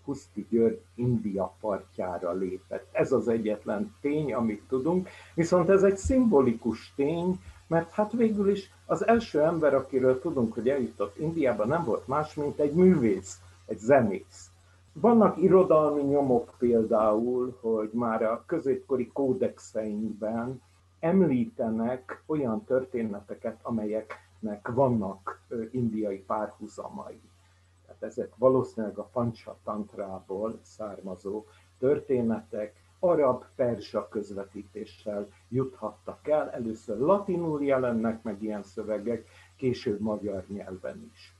Puszti 0.05 0.47
György 0.49 0.81
India 0.95 1.55
partjára 1.59 2.31
lépett. 2.31 2.87
Ez 2.91 3.11
az 3.11 3.27
egyetlen 3.27 3.95
tény, 4.01 4.33
amit 4.33 4.63
tudunk, 4.67 5.09
viszont 5.35 5.69
ez 5.69 5.83
egy 5.83 5.97
szimbolikus 5.97 6.93
tény, 6.95 7.39
mert 7.67 7.91
hát 7.91 8.11
végül 8.11 8.49
is 8.49 8.71
az 8.85 9.07
első 9.07 9.41
ember, 9.41 9.73
akiről 9.73 10.19
tudunk, 10.19 10.53
hogy 10.53 10.69
eljutott 10.69 11.17
Indiába, 11.17 11.65
nem 11.65 11.83
volt 11.83 12.07
más, 12.07 12.33
mint 12.33 12.59
egy 12.59 12.73
művész, 12.73 13.39
egy 13.65 13.77
zenész. 13.77 14.52
Vannak 14.93 15.37
irodalmi 15.37 16.01
nyomok 16.01 16.55
például, 16.57 17.57
hogy 17.61 17.89
már 17.93 18.23
a 18.23 18.43
középkori 18.45 19.07
kódexeinkben 19.07 20.61
említenek 20.99 22.23
olyan 22.25 22.63
történeteket, 22.63 23.59
amelyeknek 23.61 24.67
vannak 24.73 25.41
indiai 25.71 26.19
párhuzamai. 26.19 27.21
Tehát 27.85 28.03
ezek 28.03 28.35
valószínűleg 28.37 28.97
a 28.97 29.09
Pancsatantrából 29.13 30.59
származó 30.61 31.45
történetek, 31.79 32.81
arab-perzsa 32.99 34.07
közvetítéssel 34.07 35.27
juthattak 35.49 36.27
el. 36.27 36.51
Először 36.51 36.97
latinul 36.97 37.63
jelennek 37.63 38.23
meg 38.23 38.43
ilyen 38.43 38.63
szövegek, 38.63 39.27
később 39.55 39.99
magyar 39.99 40.43
nyelven 40.47 41.09
is. 41.13 41.35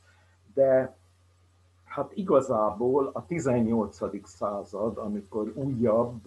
De 0.54 0.98
hát 1.94 2.12
igazából 2.14 3.10
a 3.14 3.26
18. 3.26 4.28
század, 4.28 4.98
amikor 4.98 5.52
újabb 5.56 6.22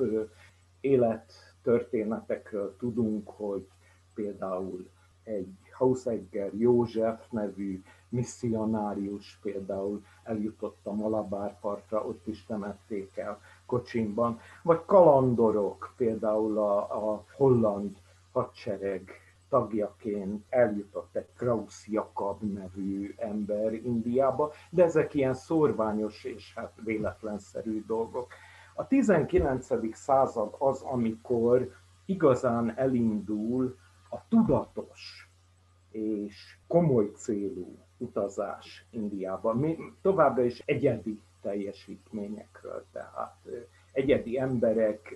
élettörténetekről 0.81 2.77
tudunk, 2.77 3.29
hogy 3.29 3.69
például 4.15 4.89
egy 5.23 5.55
Hausegger 5.73 6.55
József 6.55 7.31
nevű 7.31 7.83
misszionárius 8.09 9.39
például 9.43 10.05
eljutott 10.23 10.81
a 10.83 10.93
Malabár 10.93 11.61
partra, 11.61 12.07
ott 12.07 12.27
is 12.27 12.45
temették 12.45 13.17
el 13.17 13.41
kocsimban, 13.67 14.41
vagy 14.63 14.85
kalandorok, 14.85 15.95
például 15.97 16.59
a, 16.59 16.79
a 16.79 17.25
holland 17.37 17.97
hadsereg 18.33 19.26
tagjaként 19.49 20.45
eljutott 20.49 21.17
egy 21.17 21.33
Krausz 21.37 21.87
Jakab 21.89 22.43
nevű 22.43 23.15
ember 23.17 23.73
Indiába, 23.73 24.53
de 24.71 24.85
ezek 24.85 25.15
ilyen 25.15 25.35
szorványos 25.35 26.25
és 26.25 26.55
hát 26.55 26.73
véletlenszerű 26.85 27.85
dolgok. 27.87 28.33
A 28.75 28.87
19. 28.87 29.95
század 29.97 30.55
az, 30.59 30.83
amikor 30.83 31.73
igazán 32.05 32.77
elindul 32.77 33.77
a 34.11 34.29
tudatos 34.29 35.31
és 35.91 36.59
komoly 36.67 37.11
célú 37.15 37.79
utazás 37.99 38.87
Indiába. 38.91 39.57
Továbbra 40.03 40.45
is 40.45 40.63
egyedi 40.65 41.21
teljesítményekről, 41.41 42.85
tehát 42.93 43.37
egyedi 43.93 44.39
emberek 44.39 45.15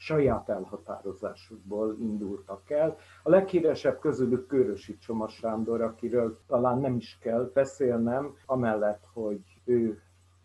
saját 0.00 0.48
elhatározásukból 0.48 1.96
indultak 1.98 2.70
el. 2.70 2.96
A 3.22 3.30
leghíresebb 3.30 3.98
közülük 3.98 4.46
Körösi 4.46 4.98
Csoma 4.98 5.28
Sándor, 5.28 5.80
akiről 5.80 6.38
talán 6.46 6.78
nem 6.78 6.96
is 6.96 7.18
kell 7.20 7.50
beszélnem, 7.54 8.34
amellett, 8.46 9.04
hogy 9.12 9.60
ő 9.64 10.02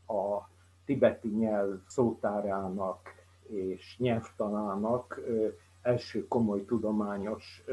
a 0.07 0.49
tibeti 0.85 1.27
nyelv 1.27 1.79
szótárának 1.87 2.99
és 3.47 3.97
nyelvtanának 3.99 5.21
első 5.81 6.27
komoly 6.27 6.65
tudományos 6.65 7.63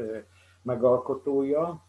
megalkotója, 0.61 1.83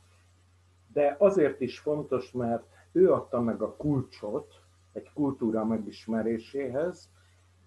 de 0.92 1.16
azért 1.18 1.60
is 1.60 1.78
fontos, 1.78 2.32
mert 2.32 2.64
ő 2.92 3.12
adta 3.12 3.40
meg 3.40 3.62
a 3.62 3.76
kulcsot 3.76 4.54
egy 4.92 5.10
kultúra 5.12 5.64
megismeréséhez, 5.64 7.10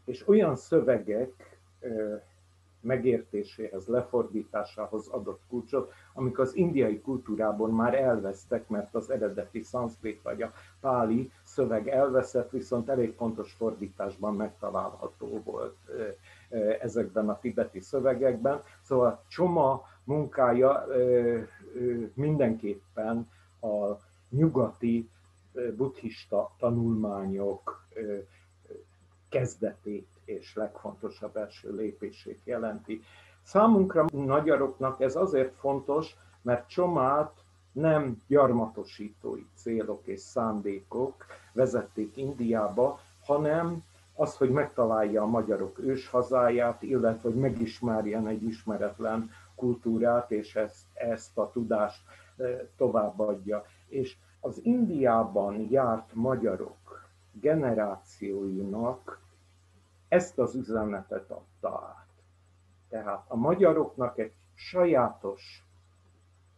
és 0.06 0.28
olyan 0.28 0.56
szövegek 0.56 1.57
megértéséhez, 2.82 3.86
lefordításához 3.86 5.08
adott 5.08 5.42
kulcsot, 5.50 5.94
amik 6.14 6.40
az 6.40 6.56
indiai 6.56 7.02
kultúrában 7.02 7.70
már 7.72 7.94
elvesztek, 7.94 8.68
mert 8.68 8.96
az 8.96 9.10
eredeti 9.10 9.62
szanszkrit 9.62 10.22
vagy 10.22 10.42
a 10.42 10.54
páli 10.80 11.32
szöveg 11.44 11.88
elveszett, 11.88 12.50
viszont 12.50 12.90
elég 12.90 13.14
pontos 13.14 13.54
fordításban 13.54 14.36
megtalálható 14.36 15.42
volt 15.44 15.76
ezekben 16.82 17.30
a 17.30 17.40
tibeti 17.40 17.80
szövegekben. 17.80 18.62
Szóval 18.82 19.24
Csoma 19.28 19.86
munkája 20.04 20.86
mindenképpen 22.14 23.30
a 23.62 23.92
nyugati 24.30 25.10
buddhista 25.76 26.52
tanulmányok 26.60 27.86
kezdetét 29.30 30.17
és 30.28 30.56
legfontosabb 30.56 31.38
első 31.38 31.76
lépését 31.76 32.40
jelenti. 32.44 33.02
Számunkra, 33.44 34.06
magyaroknak 34.14 35.02
ez 35.02 35.16
azért 35.16 35.56
fontos, 35.56 36.16
mert 36.42 36.70
Csomát 36.70 37.32
nem 37.72 38.22
gyarmatosítói 38.28 39.46
célok 39.56 40.08
és 40.08 40.20
szándékok 40.20 41.26
vezették 41.54 42.18
Indiába, 42.18 43.00
hanem 43.26 43.84
az, 44.14 44.38
hogy 44.38 44.50
megtalálja 44.50 45.22
a 45.22 45.26
magyarok 45.26 45.80
őshazáját, 45.80 46.82
illetve 46.82 47.30
hogy 47.30 47.40
megismerjen 47.40 48.28
egy 48.28 48.44
ismeretlen 48.44 49.30
kultúrát, 49.56 50.32
és 50.32 50.56
ezt, 50.56 50.86
ezt 50.94 51.38
a 51.38 51.52
tudást 51.52 52.02
továbbadja. 52.78 53.66
És 53.88 54.16
az 54.40 54.60
Indiában 54.64 55.68
járt 55.70 56.14
magyarok 56.14 57.10
generációinak 57.32 59.20
ezt 60.08 60.40
az 60.40 60.56
üzenetet 60.56 61.32
adta 61.32 61.84
át. 61.88 62.08
Tehát 62.90 63.26
a 63.28 63.36
magyaroknak 63.36 64.18
egy 64.18 64.34
sajátos 64.54 65.68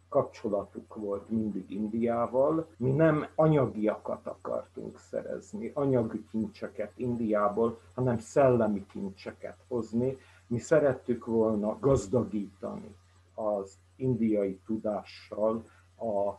kapcsolatuk 0.10 0.96
volt 0.96 1.30
mindig 1.30 1.72
Indiával. 1.72 2.68
Mi 2.78 2.92
nem 2.92 3.28
anyagiakat 3.36 4.28
akartunk 4.28 5.00
szerezni, 5.00 5.72
anyagi 5.74 6.26
kincseket 6.32 6.92
Indiából, 6.96 7.80
hanem 7.96 8.18
szellemi 8.20 8.86
kincseket 8.86 9.58
hozni. 9.68 10.18
Mi 10.48 10.60
szerettük 10.60 11.26
volna 11.26 11.80
gazdagítani 11.80 12.96
az 13.34 13.78
indiai 13.96 14.60
tudással 14.66 15.64
a 15.98 16.34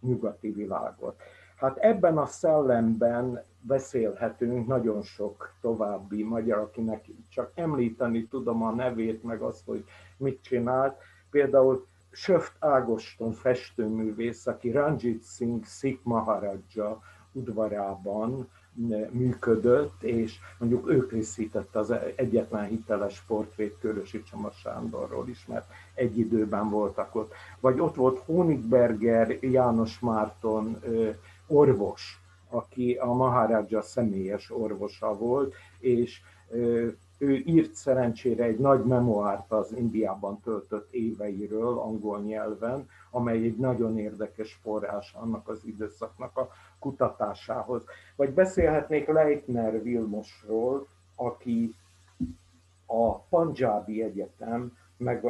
nyugati 0.00 0.50
világot. 0.50 1.20
Hát 1.56 1.76
ebben 1.76 2.18
a 2.18 2.26
szellemben 2.26 3.44
beszélhetünk 3.66 4.66
nagyon 4.66 5.02
sok 5.02 5.54
további 5.60 6.22
magyar, 6.22 6.58
akinek 6.58 7.04
csak 7.28 7.50
említeni 7.54 8.26
tudom 8.26 8.62
a 8.62 8.74
nevét, 8.74 9.22
meg 9.22 9.40
azt, 9.42 9.64
hogy 9.64 9.84
mit 10.16 10.42
csinált. 10.42 10.96
Például 11.30 11.86
Söft 12.10 12.52
Ágoston 12.58 13.32
festőművész, 13.32 14.46
aki 14.46 14.70
Ranjit 14.70 15.24
Singh 15.24 15.66
Sikh 15.66 16.00
Maharaja 16.02 17.00
udvarában 17.32 18.48
működött, 19.10 20.02
és 20.02 20.38
mondjuk 20.58 20.90
ő 20.90 21.06
készítette 21.06 21.78
az 21.78 21.94
egyetlen 22.16 22.64
hiteles 22.64 23.20
portrét 23.26 23.78
Körösi 23.80 24.22
Csama 24.22 24.50
Sándorról 24.50 25.28
is, 25.28 25.46
mert 25.46 25.70
egy 25.94 26.18
időben 26.18 26.70
voltak 26.70 27.14
ott. 27.14 27.32
Vagy 27.60 27.80
ott 27.80 27.94
volt 27.94 28.18
Honigberger 28.18 29.36
János 29.40 29.98
Márton 29.98 30.76
orvos, 31.46 32.23
aki 32.54 32.94
a 32.94 33.12
Maharaja 33.12 33.82
személyes 33.82 34.50
orvosa 34.50 35.16
volt, 35.16 35.54
és 35.78 36.20
ő 37.18 37.36
írt 37.36 37.74
szerencsére 37.74 38.44
egy 38.44 38.58
nagy 38.58 38.84
memoárt 38.84 39.52
az 39.52 39.72
Indiában 39.76 40.40
töltött 40.40 40.92
éveiről 40.92 41.78
angol 41.78 42.20
nyelven, 42.20 42.88
amely 43.10 43.44
egy 43.44 43.56
nagyon 43.56 43.98
érdekes 43.98 44.58
forrás 44.62 45.14
annak 45.14 45.48
az 45.48 45.60
időszaknak 45.64 46.36
a 46.36 46.48
kutatásához. 46.78 47.84
Vagy 48.16 48.30
beszélhetnék 48.30 49.06
Leitner 49.06 49.82
Vilmosról, 49.82 50.86
aki 51.14 51.74
a 52.86 53.18
Punjabi 53.18 54.02
Egyetem 54.02 54.72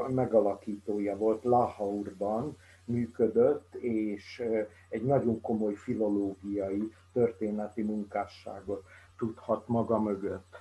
megalakítója 0.09 1.17
volt 1.17 1.45
Lahaurban, 1.45 2.57
működött, 2.85 3.75
és 3.75 4.43
egy 4.89 5.05
nagyon 5.05 5.41
komoly 5.41 5.75
filológiai, 5.75 6.93
történeti 7.13 7.83
munkásságot 7.83 8.85
tudhat 9.17 9.69
maga 9.69 10.01
mögött. 10.01 10.57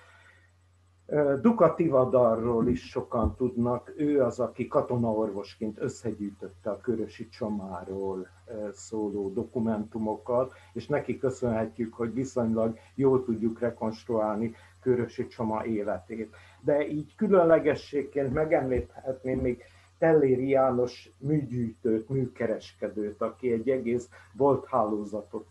Duka 1.42 1.74
Tivadarról 1.74 2.68
is 2.68 2.90
sokan 2.90 3.36
tudnak, 3.36 3.94
ő 3.98 4.22
az, 4.22 4.40
aki 4.40 4.68
katonaorvosként 4.68 5.80
összegyűjtötte 5.80 6.70
a 6.70 6.80
Körösi 6.82 7.30
Csomáról 7.30 8.28
szóló 8.72 9.30
dokumentumokat, 9.34 10.54
és 10.74 10.88
neki 10.88 11.18
köszönhetjük, 11.18 11.94
hogy 11.94 12.14
viszonylag 12.14 12.78
jól 12.96 13.24
tudjuk 13.24 13.60
rekonstruálni 13.60 14.56
Körösi 14.82 15.28
Csoma 15.28 15.66
életét. 15.66 16.36
De 16.62 16.88
így 16.88 17.16
különlegességként 17.16 18.34
megemlíthetném 18.34 19.40
még 19.40 19.64
Telléri 20.04 20.50
János 20.50 21.10
műgyűjtőt, 21.18 22.10
műkereskedőt, 22.10 23.22
aki 23.22 23.52
egy 23.52 23.70
egész 23.70 24.10
volt 24.34 24.70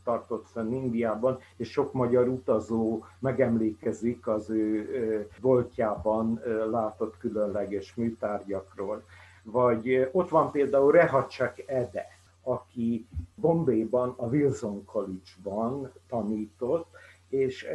tartott 0.04 0.46
fenn 0.48 0.72
Indiában, 0.72 1.38
és 1.56 1.70
sok 1.70 1.92
magyar 1.92 2.28
utazó 2.28 3.04
megemlékezik 3.18 4.26
az 4.26 4.50
ő 4.50 5.28
voltjában 5.40 6.40
látott 6.70 7.18
különleges 7.18 7.94
műtárgyakról. 7.94 9.04
Vagy 9.42 10.08
ott 10.12 10.28
van 10.28 10.50
például 10.50 10.92
Rehacsak 10.92 11.54
Ede, 11.66 12.06
aki 12.42 13.06
Bombayban, 13.34 14.14
a 14.16 14.26
Wilson 14.26 14.84
College-ban 14.84 15.92
tanított, 16.08 16.86
és 17.28 17.66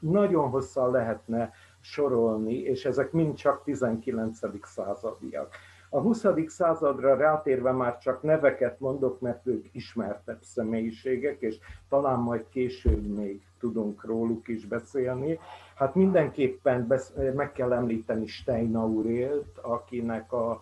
nagyon 0.00 0.48
hosszan 0.48 0.90
lehetne 0.90 1.52
sorolni, 1.80 2.54
és 2.54 2.84
ezek 2.84 3.12
mind 3.12 3.34
csak 3.34 3.64
19. 3.64 4.38
századiak. 4.62 5.48
A 5.96 6.00
20. 6.00 6.24
századra 6.46 7.16
rátérve 7.16 7.72
már 7.72 7.98
csak 7.98 8.22
neveket 8.22 8.80
mondok, 8.80 9.20
mert 9.20 9.46
ők 9.46 9.66
ismertebb 9.72 10.42
személyiségek, 10.42 11.40
és 11.40 11.58
talán 11.88 12.18
majd 12.18 12.48
később 12.48 13.06
még 13.06 13.42
tudunk 13.58 14.04
róluk 14.04 14.48
is 14.48 14.66
beszélni. 14.66 15.38
Hát 15.74 15.94
mindenképpen 15.94 16.92
meg 17.34 17.52
kell 17.52 17.72
említeni 17.72 18.26
Steinaurélt, 18.26 19.58
akinek 19.58 20.32
a 20.32 20.60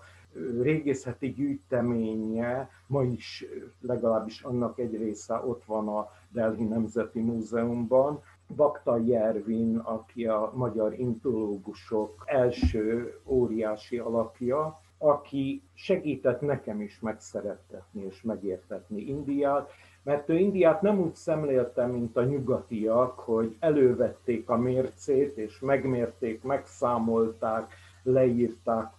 régészeti 0.60 1.32
gyűjteménye 1.32 2.70
ma 2.86 3.02
is 3.02 3.44
legalábbis 3.80 4.42
annak 4.42 4.78
egy 4.78 4.96
része 4.96 5.34
ott 5.46 5.64
van 5.64 5.88
a 5.88 6.08
Delhi 6.28 6.64
Nemzeti 6.64 7.20
Múzeumban. 7.20 8.22
Bakta 8.56 8.96
Jervin, 8.96 9.76
aki 9.76 10.26
a 10.26 10.52
magyar 10.54 10.98
intológusok 10.98 12.22
első 12.26 13.18
óriási 13.24 13.98
alakja, 13.98 14.82
aki 15.04 15.62
segített 15.74 16.40
nekem 16.40 16.80
is 16.80 17.00
megszerettetni 17.00 18.04
és 18.04 18.22
megértetni 18.22 19.00
Indiát, 19.00 19.70
mert 20.02 20.28
ő 20.28 20.38
Indiát 20.38 20.82
nem 20.82 21.00
úgy 21.00 21.14
szemlélte, 21.14 21.86
mint 21.86 22.16
a 22.16 22.24
nyugatiak, 22.24 23.18
hogy 23.18 23.56
elővették 23.58 24.48
a 24.48 24.56
mércét, 24.56 25.36
és 25.36 25.60
megmérték, 25.60 26.42
megszámolták, 26.42 27.72
leírták 28.02 28.92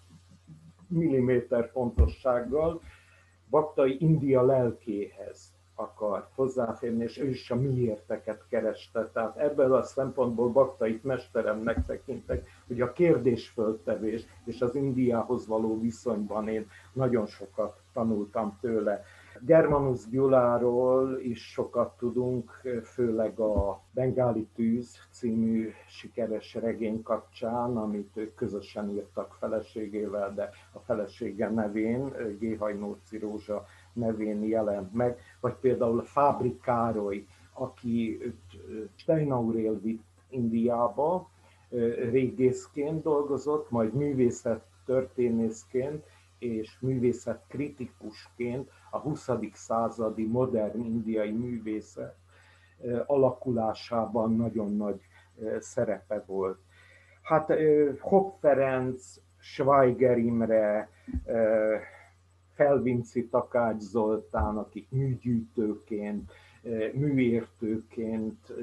milliméter 0.88 1.72
pontossággal, 1.72 2.82
Baktai 3.50 3.98
India 4.00 4.42
lelkéhez 4.42 5.55
akart 5.76 6.32
hozzáférni, 6.36 7.04
és 7.04 7.18
ő 7.20 7.30
is 7.30 7.52
a 7.52 7.56
miérteket 7.56 8.46
kereste. 8.50 9.10
Tehát 9.14 9.38
ebből 9.38 9.74
a 9.74 9.84
szempontból 9.84 10.50
Baktait 10.50 11.04
mesteremnek 11.04 11.86
tekintek, 11.86 12.48
hogy 12.68 12.82
a 12.82 12.94
kérdésföltevés 12.94 14.26
és 14.46 14.62
az 14.62 14.76
Indiához 14.76 15.48
való 15.48 15.80
viszonyban 15.80 16.48
én 16.48 16.68
nagyon 16.94 17.26
sokat 17.26 17.80
tanultam 17.94 18.58
tőle. 18.62 19.04
Germanus 19.42 20.10
Gyuláról 20.10 21.20
is 21.20 21.52
sokat 21.52 21.98
tudunk, 21.98 22.62
főleg 22.84 23.40
a 23.40 23.82
Bengáli 23.92 24.48
Tűz 24.56 24.98
című 25.12 25.70
sikeres 25.88 26.54
regény 26.54 27.02
kapcsán, 27.02 27.78
amit 27.78 28.18
ők 28.18 28.36
közösen 28.36 28.90
írtak 28.90 29.36
feleségével, 29.40 30.34
de 30.34 30.50
a 30.74 30.80
felesége 30.80 31.50
nevén, 31.50 32.14
Géhajnóci 32.40 33.18
Rózsa 33.18 33.66
nevén 33.96 34.44
jelent 34.44 34.94
meg, 34.94 35.20
vagy 35.40 35.54
például 35.54 36.04
Fábri 36.04 36.60
Károly, 36.60 37.26
aki 37.54 38.22
Steinaurél 38.96 39.80
vitt 39.80 40.04
Indiába, 40.30 41.30
régészként 42.12 43.02
dolgozott, 43.02 43.70
majd 43.70 43.94
művészet 43.94 44.62
történészként 44.86 46.06
és 46.40 46.80
művészet 46.80 47.44
kritikusként 47.48 48.70
a 48.92 48.98
20. 48.98 49.30
századi 49.54 50.26
modern 50.26 50.80
indiai 50.84 51.32
művészet 51.32 52.16
alakulásában 53.06 54.36
nagyon 54.36 54.76
nagy 54.76 55.02
szerepe 55.60 56.24
volt. 56.26 56.60
Hát 57.22 57.54
Hopp 58.00 58.40
Ferenc, 58.40 59.16
Schweiger 59.40 60.18
Imre, 60.18 60.90
Felvinci 62.56 63.28
Takács 63.28 63.82
Zoltán, 63.82 64.58
akik 64.58 64.88
műgyűjtőként, 64.90 66.32
műértőként 66.94 68.54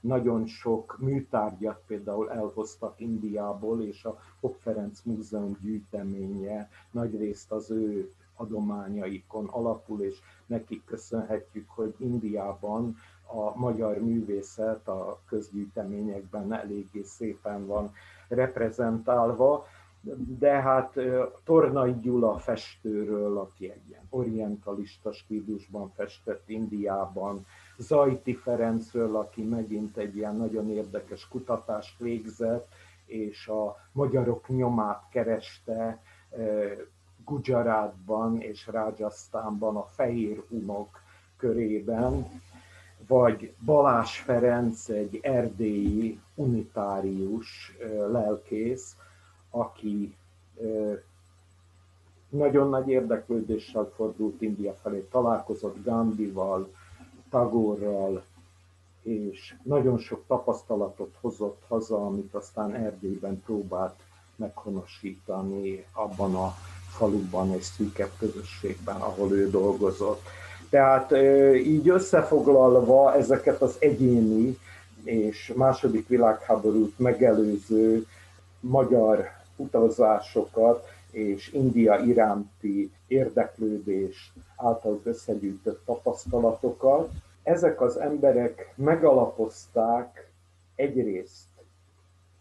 nagyon 0.00 0.46
sok 0.46 0.96
műtárgyat 1.00 1.82
például 1.86 2.30
elhoztak 2.30 3.00
Indiából, 3.00 3.82
és 3.82 4.04
a 4.04 4.18
Hopp 4.40 4.54
Ferenc 4.60 5.00
Múzeum 5.04 5.56
gyűjteménye 5.60 6.68
nagyrészt 6.90 7.52
az 7.52 7.70
ő 7.70 8.12
adományaikon 8.36 9.46
alapul, 9.46 10.00
és 10.02 10.16
nekik 10.46 10.84
köszönhetjük, 10.84 11.68
hogy 11.68 11.94
Indiában 11.98 12.96
a 13.26 13.58
magyar 13.58 13.98
művészet 13.98 14.88
a 14.88 15.20
közgyűjteményekben 15.28 16.52
eléggé 16.52 17.02
szépen 17.02 17.66
van 17.66 17.90
reprezentálva 18.28 19.66
de 20.16 20.50
hát 20.50 20.98
Tornai 21.44 21.94
Gyula 22.00 22.38
festőről, 22.38 23.38
aki 23.38 23.70
egy 23.70 23.88
ilyen 23.88 24.06
orientalista 24.10 25.12
stílusban 25.12 25.92
festett 25.96 26.48
Indiában, 26.48 27.46
Zajti 27.78 28.34
Ferencről, 28.34 29.16
aki 29.16 29.42
megint 29.42 29.96
egy 29.96 30.16
ilyen 30.16 30.36
nagyon 30.36 30.70
érdekes 30.70 31.28
kutatást 31.28 31.98
végzett, 31.98 32.68
és 33.06 33.48
a 33.48 33.76
magyarok 33.92 34.48
nyomát 34.48 35.02
kereste 35.10 36.02
Gujaratban 37.24 38.40
és 38.40 38.66
Rajasztánban 38.66 39.76
a 39.76 39.86
fehér 39.86 40.42
unok 40.48 41.00
körében, 41.36 42.26
vagy 43.06 43.52
Balás 43.64 44.18
Ferenc, 44.18 44.88
egy 44.88 45.18
erdélyi 45.22 46.20
unitárius 46.34 47.76
lelkész, 48.10 48.96
aki 49.50 50.16
nagyon 52.28 52.68
nagy 52.68 52.88
érdeklődéssel 52.88 53.92
fordult 53.96 54.42
India 54.42 54.74
felé, 54.82 55.06
találkozott 55.10 55.84
Gandhival, 55.84 56.72
Tagorral, 57.30 58.24
és 59.02 59.54
nagyon 59.62 59.98
sok 59.98 60.24
tapasztalatot 60.26 61.14
hozott 61.20 61.62
haza, 61.68 62.06
amit 62.06 62.34
aztán 62.34 62.74
Erdélyben 62.74 63.42
próbált 63.42 63.94
meghonosítani 64.36 65.84
abban 65.92 66.34
a 66.34 66.54
faluban 66.88 67.54
és 67.54 67.64
szűkebb 67.64 68.10
közösségben, 68.18 68.96
ahol 68.96 69.32
ő 69.32 69.50
dolgozott. 69.50 70.22
Tehát 70.70 71.12
így 71.56 71.88
összefoglalva 71.88 73.14
ezeket 73.14 73.62
az 73.62 73.76
egyéni 73.78 74.58
és 75.04 75.52
második 75.56 76.08
világháborút 76.08 76.98
megelőző 76.98 78.06
magyar 78.60 79.37
utazásokat 79.58 80.86
és 81.10 81.52
India 81.52 81.98
iránti 81.98 82.92
érdeklődés 83.06 84.32
által 84.56 85.00
összegyűjtött 85.04 85.84
tapasztalatokat. 85.84 87.10
Ezek 87.42 87.80
az 87.80 87.96
emberek 87.96 88.72
megalapozták 88.76 90.30
egyrészt 90.74 91.46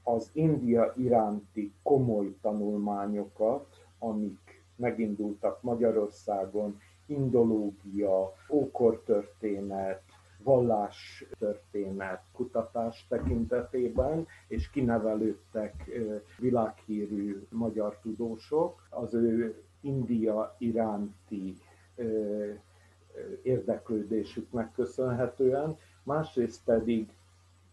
az 0.03 0.29
India 0.33 0.93
iránti 0.97 1.73
komoly 1.83 2.35
tanulmányokat, 2.41 3.65
amik 3.99 4.63
megindultak 4.75 5.61
Magyarországon, 5.61 6.79
indológia, 7.05 8.33
ókortörténet, 8.49 10.01
vallás 10.47 11.25
történet 11.39 12.23
kutatás 12.31 13.05
tekintetében, 13.09 14.27
és 14.47 14.69
kinevelődtek 14.69 15.89
világhírű 16.37 17.47
magyar 17.49 17.97
tudósok. 18.01 18.87
Az 18.89 19.13
ő 19.13 19.63
India 19.81 20.55
iránti 20.57 21.57
érdeklődésüknek 23.41 24.71
köszönhetően, 24.71 25.77
másrészt 26.03 26.63
pedig 26.63 27.09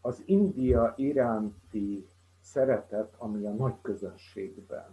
az 0.01 0.23
India 0.27 0.95
iránti 0.97 2.07
szeretet, 2.41 3.15
ami 3.19 3.45
a 3.45 3.53
nagy 3.53 3.75
közönségben 3.83 4.87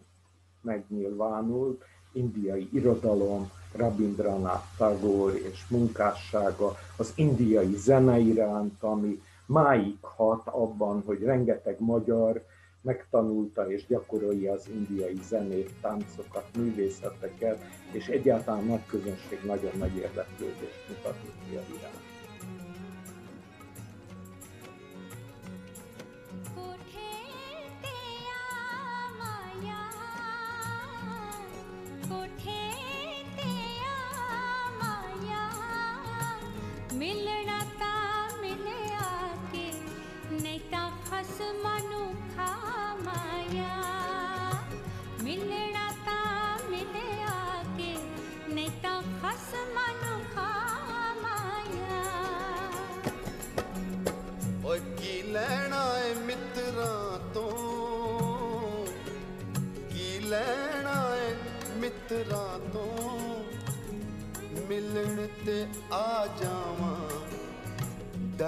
megnyilvánult, 0.62 1.84
indiai 2.12 2.70
irodalom, 2.72 3.52
Rabindranath 3.76 4.66
Tagore 4.78 5.38
és 5.50 5.68
munkássága, 5.70 6.78
az 6.98 7.12
indiai 7.16 7.76
zene 7.76 8.18
iránt, 8.18 8.84
ami 8.84 9.22
máig 9.46 9.98
hat 10.02 10.48
abban, 10.48 11.04
hogy 11.06 11.22
rengeteg 11.22 11.76
magyar 11.80 12.46
megtanulta 12.82 13.72
és 13.72 13.86
gyakorolja 13.88 14.54
az 14.54 14.68
indiai 14.74 15.20
zenét, 15.28 15.74
táncokat, 15.82 16.46
művészeteket, 16.58 17.60
és 17.92 18.08
egyáltalán 18.08 18.64
nagy 18.64 18.86
közönség 18.86 19.40
nagyon 19.46 19.72
nagy 19.78 19.96
érdeklődést 19.96 20.88
mutatott 20.90 21.36
ki 21.50 21.56
a 21.56 21.62
iránt. 21.78 22.11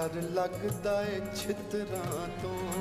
ਡਰ 0.04 0.22
ਲੱਗਦਾ 0.22 1.02
ਏ 1.02 1.20
ਛਿਤਰਾਂ 1.36 2.42
ਤੋਂ। 2.42 2.72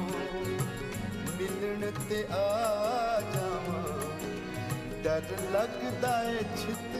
ਮਿਲਣ 1.38 1.92
ਤੇ 2.10 2.28
ਆ 2.32 3.22
ਜਾਵਾਂ। 3.36 4.00
ਡਰ 5.04 5.22
ਲੱਗਦਾ 5.52 6.24
ਏ 6.24 6.38
ਛਿਤਰਾਂ 6.38 6.93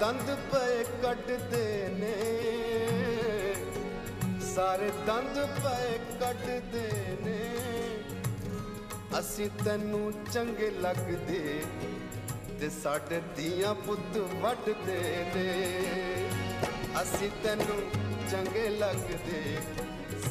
ਦੰਦ 0.00 0.30
ਪਏ 0.52 0.82
ਕੱਢਦੇ 1.02 1.88
ਨੇ। 1.98 2.14
ਸਾਰੇ 4.54 4.90
ਦੰਦ 5.06 5.38
ਪਏ 5.56 5.98
ਕੱਢਦੇ 6.20 7.16
ਨੇ। 7.24 7.38
ਅਸੀਂ 9.18 9.48
ਤੈਨੂੰ 9.64 10.12
ਚੰਗੇ 10.32 10.70
ਲੱਗਦੇ 10.80 11.62
ਤੇ 12.60 12.68
ਸਾਡੇ 12.68 13.20
ਦੀਆਂ 13.36 13.74
ਪੁੱਤ 13.86 14.16
ਵੱਢਦੇ 14.42 15.00
ਨੇ। 15.34 15.48
ਅਸੀਂ 17.02 17.30
ਤੈਨੂੰ 17.42 17.80
ਚੰਗੇ 18.30 18.68
ਲੱਗਦੇ, 18.68 19.42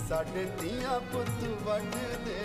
ਸਾਡੇ 0.09 0.45
ਦੀਆਂ 0.61 0.99
ਪੁੱਤ 1.11 1.43
ਵੱਢਦੇ 1.65 2.36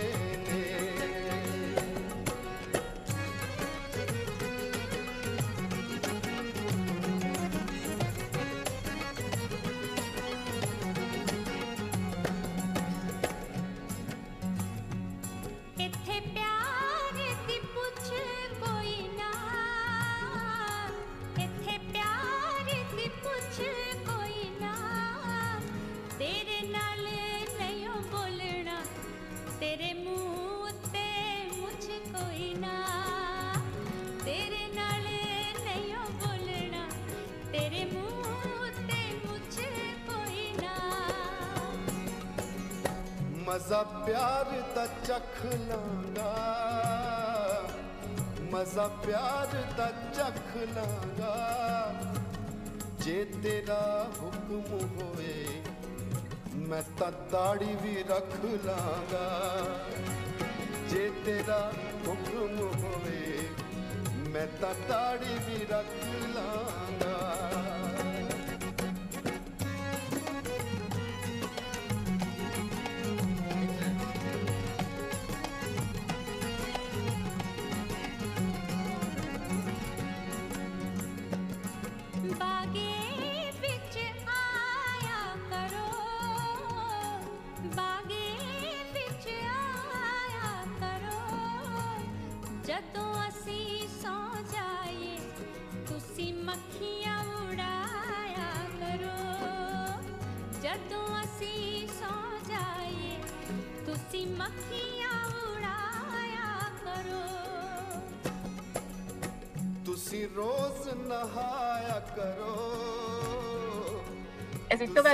ਮਜ਼ਾ 43.52 43.82
ਪਿਆਰ 43.82 44.44
ਦਾ 44.74 44.86
ਚੱਖ 44.86 45.44
ਲਾਂਗਾ। 45.44 46.28
ਮਜ਼ਾ 48.40 48.86
ਪਿਆਰ 49.06 49.46
ਦਾ 49.76 49.86
ਚਖ 50.14 50.56
ਲਾਂਗਾ। 50.56 51.34
ਜੇ 53.00 53.24
ਤੇਰਾ 53.24 54.06
ਹੁਕਮ 54.22 54.62
ਹੋਏ, 54.70 55.62
ਮੈਂ 56.54 56.82
ਤਾਂ 56.98 57.12
ਦਾੜੀ 57.32 57.76
ਵੀ 57.82 58.02
ਰੱਖ 58.02 58.44
ਲਾਂਗਾ। 58.64 59.26
ਜੇ 60.88 61.12
ਤੇਰਾ 61.24 61.72
ਹੁਕਮ 62.08 62.60
ਹੋਵੇ 62.60 63.48
ਮੈਂ 64.28 64.46
ਤਾਂ 64.60 64.74
ਦਾੜੀ 64.88 65.38
ਵੀ 65.46 65.66
ਰੱਖ 65.70 66.04
ਲਾਂ 66.36 66.61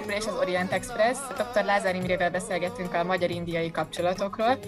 Továbbra 0.09 0.27
is 0.31 0.37
az 0.37 0.47
Orient 0.47 0.73
Express. 0.73 1.19
Dr. 1.29 1.65
Lázár 1.65 1.95
Imrével 1.95 2.31
beszélgettünk 2.31 2.95
a 2.95 3.05
magyar-indiai 3.05 3.71
kapcsolatokról. 3.71 4.59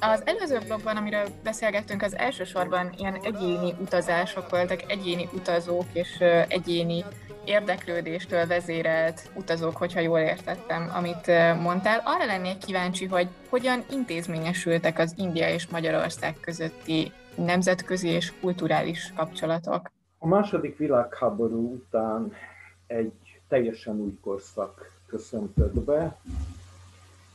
Az 0.00 0.22
előző 0.24 0.58
blogban, 0.66 0.96
amiről 0.96 1.26
beszélgettünk, 1.42 2.02
az 2.02 2.16
elsősorban 2.16 2.92
ilyen 2.96 3.14
egyéni 3.22 3.74
utazások 3.80 4.50
voltak, 4.50 4.90
egyéni 4.90 5.28
utazók 5.32 5.84
és 5.92 6.18
egyéni 6.48 7.04
érdeklődéstől 7.44 8.46
vezérelt 8.46 9.30
utazók, 9.34 9.76
hogyha 9.76 10.00
jól 10.00 10.18
értettem, 10.18 10.90
amit 10.94 11.26
mondtál. 11.62 12.02
Arra 12.04 12.24
lennék 12.24 12.58
kíváncsi, 12.58 13.04
hogy 13.04 13.28
hogyan 13.48 13.84
intézményesültek 13.90 14.98
az 14.98 15.14
India 15.16 15.48
és 15.48 15.66
Magyarország 15.66 16.34
közötti 16.40 17.12
nemzetközi 17.34 18.08
és 18.08 18.32
kulturális 18.40 19.12
kapcsolatok. 19.16 19.90
A 20.18 20.26
második 20.26 20.76
világháború 20.76 21.72
után 21.72 22.32
egy 22.86 23.12
teljesen 23.48 24.00
új 24.00 24.18
korszak 24.20 25.00
köszöntött 25.06 25.80
be. 25.80 26.20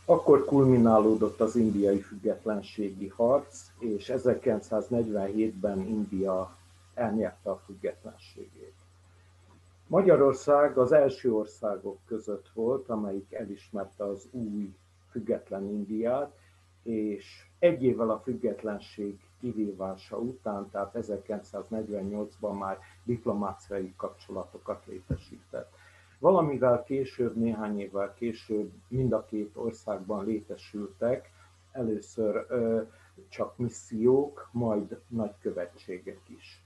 Akkor 0.05 0.45
kulminálódott 0.45 1.39
az 1.39 1.55
indiai 1.55 1.99
függetlenségi 1.99 3.07
harc, 3.07 3.67
és 3.79 4.11
1947-ben 4.15 5.79
India 5.79 6.55
elnyerte 6.93 7.49
a 7.49 7.61
függetlenségét. 7.65 8.73
Magyarország 9.87 10.77
az 10.77 10.91
első 10.91 11.33
országok 11.33 11.97
között 12.05 12.49
volt, 12.53 12.89
amelyik 12.89 13.33
elismerte 13.33 14.03
az 14.03 14.27
új 14.31 14.75
független 15.09 15.63
Indiát, 15.63 16.37
és 16.83 17.45
egy 17.59 17.83
évvel 17.83 18.09
a 18.09 18.19
függetlenség 18.19 19.19
kivívása 19.39 20.17
után, 20.17 20.69
tehát 20.69 20.95
1948-ban 20.97 22.57
már 22.59 22.79
diplomáciai 23.03 23.93
kapcsolatokat 23.97 24.83
létesített. 24.85 25.73
Valamivel 26.21 26.83
később, 26.83 27.35
néhány 27.35 27.79
évvel 27.79 28.13
később 28.13 28.71
mind 28.87 29.11
a 29.11 29.25
két 29.25 29.51
országban 29.55 30.25
létesültek 30.25 31.31
először 31.71 32.45
csak 33.29 33.57
missziók, 33.57 34.49
majd 34.51 34.99
nagykövetségek 35.07 36.19
is. 36.27 36.63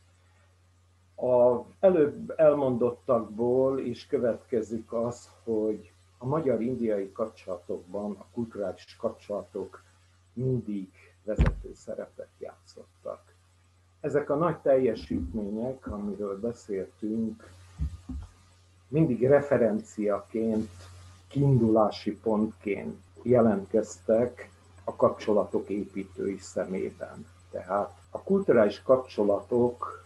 A 1.16 1.62
előbb 1.80 2.34
elmondottakból 2.38 3.80
is 3.80 4.08
következik 4.08 4.93
az, 4.93 5.30
hogy 5.43 5.91
a 6.18 6.26
magyar-indiai 6.26 7.12
kapcsolatokban 7.12 8.16
a 8.20 8.26
kulturális 8.34 8.95
kapcsolatok 8.95 9.84
mindig 10.34 10.89
vezető 11.24 11.74
szerepet 11.74 12.30
játszottak. 12.39 13.34
Ezek 13.99 14.30
a 14.30 14.36
nagy 14.36 14.58
teljesítmények, 14.58 15.88
amiről 15.88 16.39
beszéltünk, 16.39 17.43
mindig 18.88 19.28
referenciaként, 19.28 20.70
kiindulási 21.28 22.18
pontként 22.18 22.98
jelentkeztek 23.22 24.50
a 24.84 24.96
kapcsolatok 24.96 25.70
építői 25.70 26.38
szemében. 26.38 27.28
Tehát 27.52 27.98
a 28.10 28.22
kulturális 28.22 28.82
kapcsolatok 28.82 30.06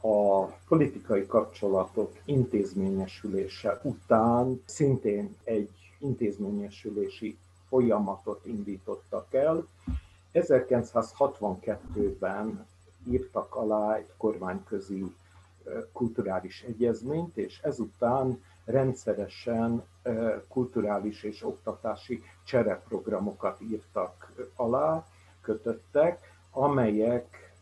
a 0.00 0.44
politikai 0.44 1.26
kapcsolatok 1.26 2.16
intézményesülése 2.24 3.80
után 3.82 4.62
szintén 4.64 5.36
egy 5.44 5.70
intézményesülési 5.98 7.38
folyamatot 7.68 8.46
indítottak 8.46 9.34
el. 9.34 9.66
1962-ben 10.34 12.66
írtak 13.10 13.54
alá 13.54 13.94
egy 13.94 14.12
kormányközi 14.16 15.14
kulturális 15.92 16.62
egyezményt, 16.62 17.36
és 17.36 17.60
ezután 17.62 18.42
rendszeresen 18.64 19.82
kulturális 20.48 21.22
és 21.22 21.44
oktatási 21.44 22.22
csereprogramokat 22.44 23.60
írtak 23.60 24.32
alá, 24.56 25.06
kötöttek, 25.40 26.18
amelyek 26.50 27.54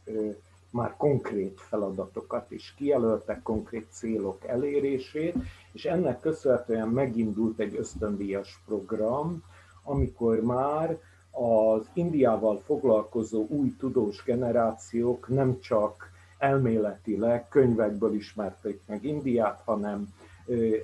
már 0.71 0.95
konkrét 0.97 1.61
feladatokat 1.61 2.51
is 2.51 2.75
kijelöltek, 2.77 3.43
konkrét 3.43 3.87
célok 3.91 4.45
elérését, 4.47 5.35
és 5.73 5.85
ennek 5.85 6.21
köszönhetően 6.21 6.89
megindult 6.89 7.59
egy 7.59 7.77
ösztöndíjas 7.77 8.63
program, 8.67 9.43
amikor 9.83 10.41
már 10.41 10.99
az 11.31 11.89
Indiával 11.93 12.59
foglalkozó 12.59 13.47
új 13.49 13.77
tudós 13.79 14.23
generációk 14.25 15.29
nem 15.29 15.61
csak 15.61 16.11
elméletileg 16.39 17.49
könyvekből 17.49 18.15
ismerték 18.15 18.81
meg 18.87 19.05
Indiát, 19.05 19.63
hanem 19.65 20.15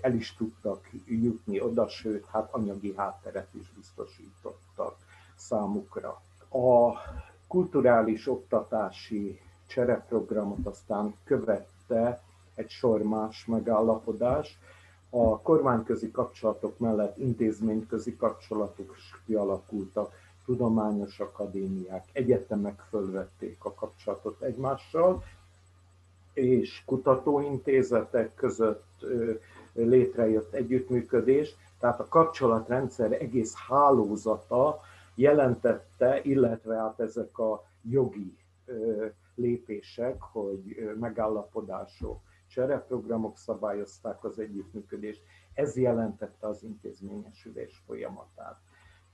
el 0.00 0.14
is 0.14 0.34
tudtak 0.34 0.90
jutni 1.06 1.60
oda, 1.60 1.88
sőt, 1.88 2.26
hát 2.26 2.48
anyagi 2.52 2.94
hátteret 2.96 3.48
is 3.52 3.72
biztosítottak 3.76 4.96
számukra. 5.36 6.20
A 6.50 6.92
kulturális 7.48 8.28
oktatási 8.28 9.40
csereprogramot 9.66 10.66
aztán 10.66 11.14
követte 11.24 12.22
egy 12.54 12.70
sor 12.70 13.02
más 13.02 13.44
megállapodás. 13.46 14.58
A 15.10 15.40
kormányközi 15.40 16.10
kapcsolatok 16.10 16.78
mellett 16.78 17.18
intézményközi 17.18 18.16
kapcsolatok 18.16 18.94
is 18.96 19.20
kialakultak, 19.26 20.12
tudományos 20.44 21.20
akadémiák, 21.20 22.04
egyetemek 22.12 22.84
fölvették 22.88 23.64
a 23.64 23.74
kapcsolatot 23.74 24.42
egymással, 24.42 25.22
és 26.34 26.82
kutatóintézetek 26.86 28.34
között 28.34 29.06
létrejött 29.72 30.52
együttműködés, 30.52 31.54
tehát 31.78 32.00
a 32.00 32.08
kapcsolatrendszer 32.08 33.12
egész 33.12 33.54
hálózata 33.68 34.80
jelentette, 35.14 36.20
illetve 36.22 36.76
hát 36.76 37.00
ezek 37.00 37.38
a 37.38 37.64
jogi 37.82 38.36
lépések, 39.34 40.22
hogy 40.22 40.92
megállapodások, 41.00 42.20
csereprogramok 42.46 43.38
szabályozták 43.38 44.24
az 44.24 44.38
együttműködést, 44.38 45.22
ez 45.54 45.76
jelentette 45.76 46.46
az 46.46 46.62
intézményesülés 46.62 47.82
folyamatát. 47.86 48.56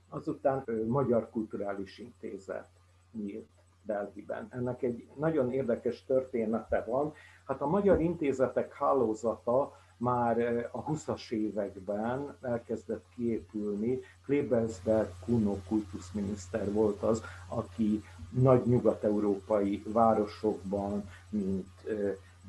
Azután 0.09 0.63
Magyar 0.87 1.29
Kulturális 1.29 1.97
Intézet 1.97 2.69
nyílt 3.11 3.60
Delhiben. 3.85 4.47
Ennek 4.49 4.81
egy 4.81 5.07
nagyon 5.15 5.51
érdekes 5.51 6.03
története 6.05 6.83
van. 6.87 7.13
Hát 7.45 7.61
a 7.61 7.67
Magyar 7.67 8.01
Intézetek 8.01 8.73
hálózata 8.73 9.79
már 9.97 10.69
a 10.71 10.83
20-as 10.83 11.31
években 11.31 12.37
elkezdett 12.41 13.05
kiépülni. 13.15 13.99
Klebelsberg 14.25 15.09
Kuno 15.25 15.55
kultuszminiszter 15.67 16.71
volt 16.71 17.01
az, 17.01 17.23
aki 17.47 18.03
nagy 18.29 18.65
nyugat-európai 18.65 19.83
városokban, 19.85 21.09
mint 21.29 21.67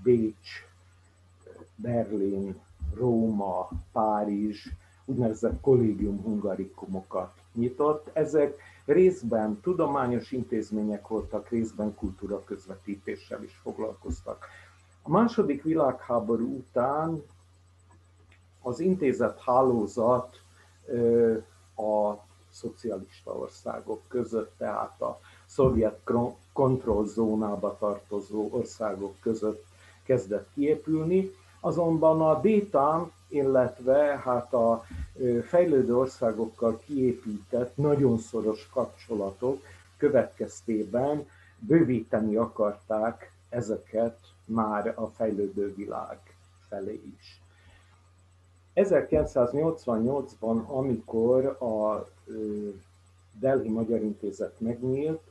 Bécs, 0.03 0.67
Berlin, 1.77 2.61
Róma, 2.95 3.69
Párizs, 3.93 4.69
úgynevezett 5.05 5.61
kollégium 5.61 6.23
hungarikumokat 6.23 7.33
nyitott. 7.55 8.11
Ezek 8.13 8.57
részben 8.85 9.61
tudományos 9.61 10.33
intézmények 10.33 11.09
voltak, 11.09 11.49
részben 11.49 11.95
kultúra 11.95 12.45
közvetítéssel 12.45 13.43
is 13.43 13.61
foglalkoztak. 13.63 14.47
A 15.03 15.11
második 15.11 15.63
világháború 15.63 16.57
után 16.57 17.23
az 18.63 18.81
intézet 18.81 19.41
hálózat 19.41 20.41
a 21.77 22.15
szocialista 22.51 23.33
országok 23.33 24.03
között, 24.09 24.55
tehát 24.59 25.01
a 25.01 25.21
szovjet 25.47 26.01
kontrollzónába 26.53 27.77
tartozó 27.79 28.49
országok 28.51 29.21
között 29.21 29.65
kezdett 30.05 30.49
kiépülni, 30.55 31.31
azonban 31.61 32.21
a 32.21 32.41
détán, 32.41 33.13
illetve 33.33 34.21
hát 34.25 34.53
a 34.53 34.85
fejlődő 35.47 35.97
országokkal 35.97 36.81
kiépített 36.87 37.77
nagyon 37.77 38.19
szoros 38.19 38.69
kapcsolatok 38.73 39.63
következtében 39.97 41.29
bővíteni 41.59 42.37
akarták 42.37 43.33
ezeket 43.49 44.19
már 44.45 44.93
a 44.97 45.07
fejlődő 45.07 45.75
világ 45.75 46.19
felé 46.69 47.01
is. 47.19 47.41
1988-ban, 48.75 50.67
amikor 50.67 51.45
a 51.47 52.09
Delhi 53.41 53.69
Magyar 53.69 54.03
Intézet 54.03 54.61
megnyílt, 54.61 55.23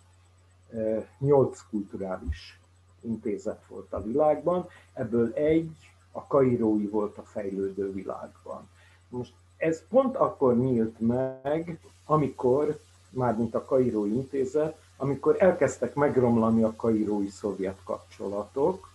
nyolc 1.19 1.61
kulturális 1.69 2.59
intézet 3.01 3.65
volt 3.67 3.93
a 3.93 4.03
világban, 4.03 4.67
ebből 4.93 5.33
egy 5.33 5.90
a 6.11 6.27
kairói 6.27 6.87
volt 6.87 7.17
a 7.17 7.23
fejlődő 7.23 7.91
világban. 7.91 8.69
Most 9.09 9.33
ez 9.57 9.87
pont 9.89 10.15
akkor 10.15 10.57
nyílt 10.57 10.99
meg, 10.99 11.79
amikor, 12.05 12.79
mármint 13.09 13.55
a 13.55 13.65
kairói 13.65 14.13
intézet, 14.13 14.79
amikor 14.97 15.35
elkezdtek 15.39 15.93
megromlani 15.93 16.63
a 16.63 16.75
kairói 16.75 17.27
szovjet 17.27 17.79
kapcsolatok, 17.83 18.89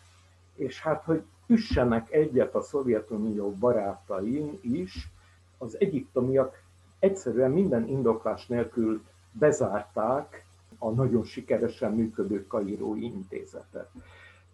és 0.55 0.81
hát, 0.81 1.05
hogy 1.05 1.23
üssenek 1.47 2.13
egyet 2.13 2.55
a 2.55 2.63
Szovjetunió 2.63 3.51
barátain 3.51 4.59
is, 4.63 5.09
az 5.59 5.81
egyiptomiak 5.81 6.63
egyszerűen 6.99 7.51
minden 7.51 7.89
indoklás 7.89 8.47
nélkül 8.47 9.03
bezárták 9.33 10.45
a 10.79 10.91
nagyon 10.91 11.25
sikeresen 11.25 11.93
működő 11.93 12.47
Kairói 12.47 13.05
intézetet. 13.05 13.91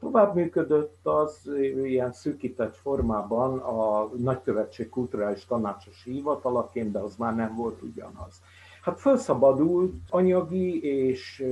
Tovább 0.02 0.34
működött 0.34 1.06
az 1.06 1.50
ilyen 1.84 2.12
szűkített 2.12 2.76
formában 2.76 3.58
a 3.58 4.10
nagykövetség 4.16 4.88
kulturális 4.88 5.44
tanácsosi 5.44 6.10
hivatalaként, 6.10 6.92
de 6.92 6.98
az 6.98 7.16
már 7.16 7.34
nem 7.34 7.54
volt 7.54 7.82
ugyanaz. 7.82 8.42
Hát 8.82 9.00
felszabadult 9.00 9.94
anyagi 10.10 10.82
és 10.84 11.44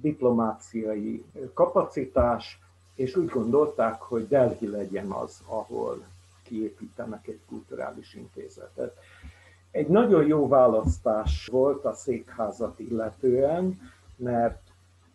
diplomáciai 0.00 1.24
kapacitás, 1.54 2.58
és 2.94 3.16
úgy 3.16 3.28
gondolták, 3.28 4.00
hogy 4.00 4.28
Delhi 4.28 4.66
legyen 4.66 5.10
az, 5.10 5.42
ahol 5.46 6.02
kiépítenek 6.42 7.26
egy 7.26 7.40
kulturális 7.48 8.14
intézetet. 8.14 8.96
Egy 9.70 9.88
nagyon 9.88 10.26
jó 10.26 10.48
választás 10.48 11.46
volt 11.46 11.84
a 11.84 11.92
székházat 11.92 12.78
illetően, 12.78 13.80
mert 14.16 14.62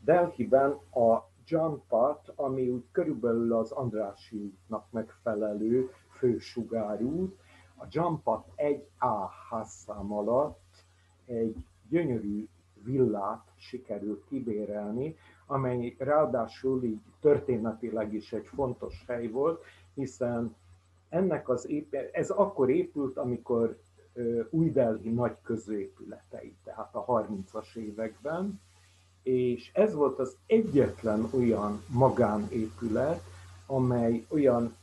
Delhiben 0.03 0.69
a 0.93 1.34
John 1.47 1.75
Pat, 1.87 2.33
ami 2.35 2.69
úgy 2.69 2.83
körülbelül 2.91 3.53
az 3.53 3.71
Andrássy 3.71 4.35
útnak 4.37 4.91
megfelelő 4.91 5.91
fősugárút. 6.09 7.39
A 7.77 7.85
Jampat 7.89 8.47
1A 8.55 9.29
házszám 9.49 10.13
alatt 10.13 10.83
egy 11.25 11.55
gyönyörű 11.89 12.47
villát 12.83 13.51
sikerült 13.55 14.23
kibérelni, 14.27 15.15
amely 15.45 15.95
ráadásul 15.97 16.83
így 16.83 17.01
történetileg 17.19 18.13
is 18.13 18.33
egy 18.33 18.47
fontos 18.47 19.03
hely 19.07 19.27
volt, 19.27 19.63
hiszen 19.93 20.55
ennek 21.09 21.49
az 21.49 21.69
ép- 21.69 21.93
ez 22.11 22.29
akkor 22.29 22.69
épült, 22.69 23.17
amikor 23.17 23.79
új 24.49 24.71
Delhi 24.71 25.09
nagy 25.09 25.35
középületei, 25.43 26.55
tehát 26.63 26.95
a 26.95 27.05
30-as 27.05 27.75
években, 27.75 28.61
és 29.26 29.69
ez 29.73 29.93
volt 29.93 30.19
az 30.19 30.36
egyetlen 30.45 31.30
olyan 31.34 31.84
magánépület, 31.88 33.23
amely 33.65 34.26
olyan 34.28 34.76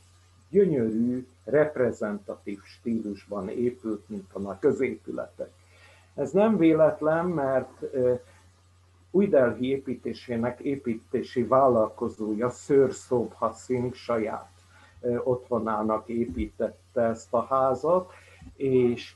gyönyörű, 0.49 1.27
reprezentatív 1.43 2.59
stílusban 2.63 3.49
épült, 3.49 4.09
mint 4.09 4.29
a 4.33 4.39
nagy 4.39 4.59
középületek. 4.59 5.51
Ez 6.15 6.31
nem 6.31 6.57
véletlen, 6.57 7.25
mert 7.25 7.83
új 9.11 9.27
Delhi 9.27 9.69
építésének 9.69 10.59
építési 10.59 11.43
vállalkozója 11.43 12.49
Sir 12.49 12.91
Sobha 12.91 13.51
Singh 13.51 13.95
saját 13.95 14.51
otthonának 15.23 16.07
építette 16.07 17.01
ezt 17.01 17.33
a 17.33 17.45
házat, 17.45 18.11
és 18.55 19.15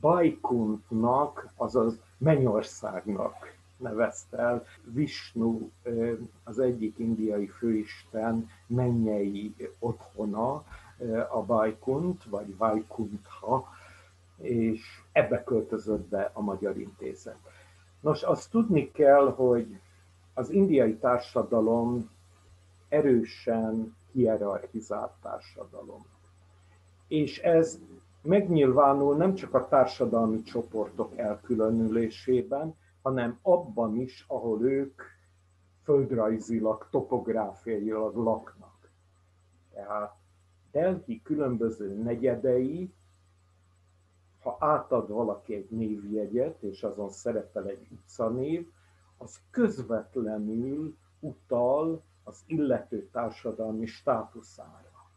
Bajkuntnak, 0.00 1.48
azaz 1.56 1.98
Mennyországnak 2.18 3.60
nevezte 3.82 4.38
el 4.38 4.64
Vishnu, 4.84 5.70
az 6.44 6.58
egyik 6.58 6.98
indiai 6.98 7.46
főisten 7.46 8.48
mennyei 8.66 9.54
otthona, 9.78 10.64
a 11.30 11.42
Bajkunt, 11.42 12.24
vagy 12.24 12.56
Vajkuntha, 12.56 13.68
és 14.36 14.82
ebbe 15.12 15.44
költözött 15.44 16.08
be 16.08 16.30
a 16.32 16.40
Magyar 16.40 16.78
Intézet. 16.78 17.38
Nos, 18.00 18.22
azt 18.22 18.50
tudni 18.50 18.90
kell, 18.90 19.32
hogy 19.34 19.80
az 20.34 20.50
indiai 20.50 20.96
társadalom 20.96 22.10
erősen 22.88 23.96
hierarchizált 24.12 25.12
társadalom. 25.22 26.06
És 27.08 27.38
ez 27.38 27.78
megnyilvánul 28.22 29.16
nem 29.16 29.34
csak 29.34 29.54
a 29.54 29.68
társadalmi 29.68 30.42
csoportok 30.42 31.18
elkülönülésében, 31.18 32.74
hanem 33.02 33.38
abban 33.42 33.96
is, 33.96 34.24
ahol 34.28 34.62
ők 34.62 35.02
földrajzilag, 35.82 36.88
topográfiailag 36.90 38.16
laknak. 38.16 38.90
Tehát 39.72 40.16
Delhi 40.70 41.22
különböző 41.22 42.02
negyedei, 42.02 42.94
ha 44.42 44.56
átad 44.60 45.08
valaki 45.08 45.54
egy 45.54 45.70
névjegyet, 45.70 46.62
és 46.62 46.82
azon 46.82 47.10
szerepel 47.10 47.66
egy 47.66 47.86
utcanév, 47.90 48.70
az 49.16 49.40
közvetlenül 49.50 50.96
utal 51.20 52.02
az 52.24 52.42
illető 52.46 53.08
társadalmi 53.12 53.86
státuszára. 53.86 55.10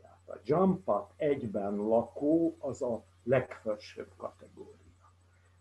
Tehát 0.00 0.28
a 0.28 0.40
Jampat 0.44 1.12
egyben 1.16 1.76
lakó 1.76 2.56
az 2.58 2.82
a 2.82 3.04
legfelsőbb 3.22 4.12
kategória. 4.16 4.79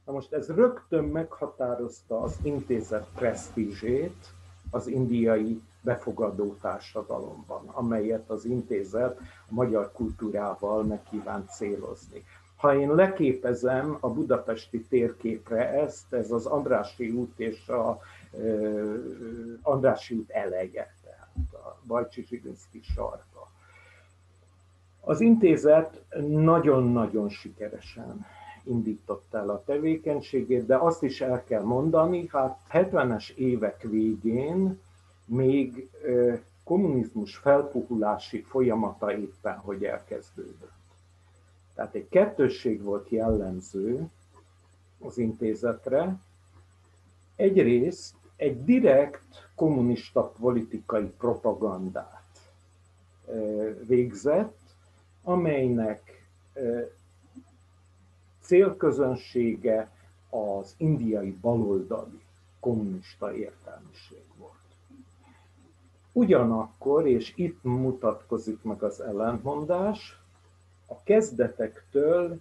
Na 0.09 0.15
most 0.15 0.33
ez 0.33 0.47
rögtön 0.47 1.03
meghatározta 1.03 2.21
az 2.21 2.37
intézet 2.43 3.07
presztízsét 3.15 4.33
az 4.69 4.87
indiai 4.87 5.61
befogadó 5.81 6.55
társadalomban, 6.61 7.67
amelyet 7.67 8.29
az 8.29 8.45
intézet 8.45 9.19
a 9.19 9.53
magyar 9.53 9.91
kultúrával 9.91 10.83
megkívánt 10.83 11.49
célozni. 11.49 12.23
Ha 12.55 12.75
én 12.75 12.95
leképezem 12.95 13.97
a 13.99 14.09
budapesti 14.09 14.81
térképre 14.81 15.69
ezt, 15.69 16.13
ez 16.13 16.31
az 16.31 16.45
Andrássy 16.45 17.09
út 17.09 17.39
és 17.39 17.67
a 17.67 17.99
Andrássy 19.61 20.15
út 20.15 20.29
eleje, 20.29 20.95
tehát 21.03 21.33
a 21.53 21.79
Bajcsi 21.87 22.25
Zsilinszki 22.25 22.81
sarka. 22.81 23.47
Az 25.01 25.21
intézet 25.21 26.01
nagyon-nagyon 26.27 27.29
sikeresen 27.29 28.25
indította 28.63 29.37
el 29.37 29.49
a 29.49 29.63
tevékenységét, 29.63 30.65
de 30.65 30.75
azt 30.75 31.03
is 31.03 31.21
el 31.21 31.43
kell 31.43 31.63
mondani, 31.63 32.27
hát 32.27 32.59
70-es 32.71 33.29
évek 33.35 33.81
végén 33.81 34.79
még 35.25 35.89
kommunizmus 36.63 37.35
felpuhulási 37.35 38.41
folyamata 38.41 39.17
éppen, 39.17 39.57
hogy 39.57 39.83
elkezdődött. 39.83 40.71
Tehát 41.75 41.93
egy 41.95 42.09
kettősség 42.09 42.81
volt 42.81 43.09
jellemző 43.09 44.09
az 44.99 45.17
intézetre. 45.17 46.15
Egyrészt 47.35 48.15
egy 48.35 48.63
direkt 48.63 49.49
kommunista 49.55 50.23
politikai 50.23 51.05
propagandát 51.17 52.23
végzett, 53.87 54.57
amelynek 55.23 56.27
célközönsége 58.49 59.91
az 60.29 60.73
indiai 60.77 61.37
baloldali 61.41 62.21
kommunista 62.59 63.33
értelmiség 63.33 64.23
volt. 64.37 64.51
Ugyanakkor, 66.11 67.07
és 67.07 67.33
itt 67.35 67.63
mutatkozik 67.63 68.63
meg 68.63 68.83
az 68.83 69.01
ellentmondás, 69.01 70.19
a 70.87 71.03
kezdetektől 71.03 72.39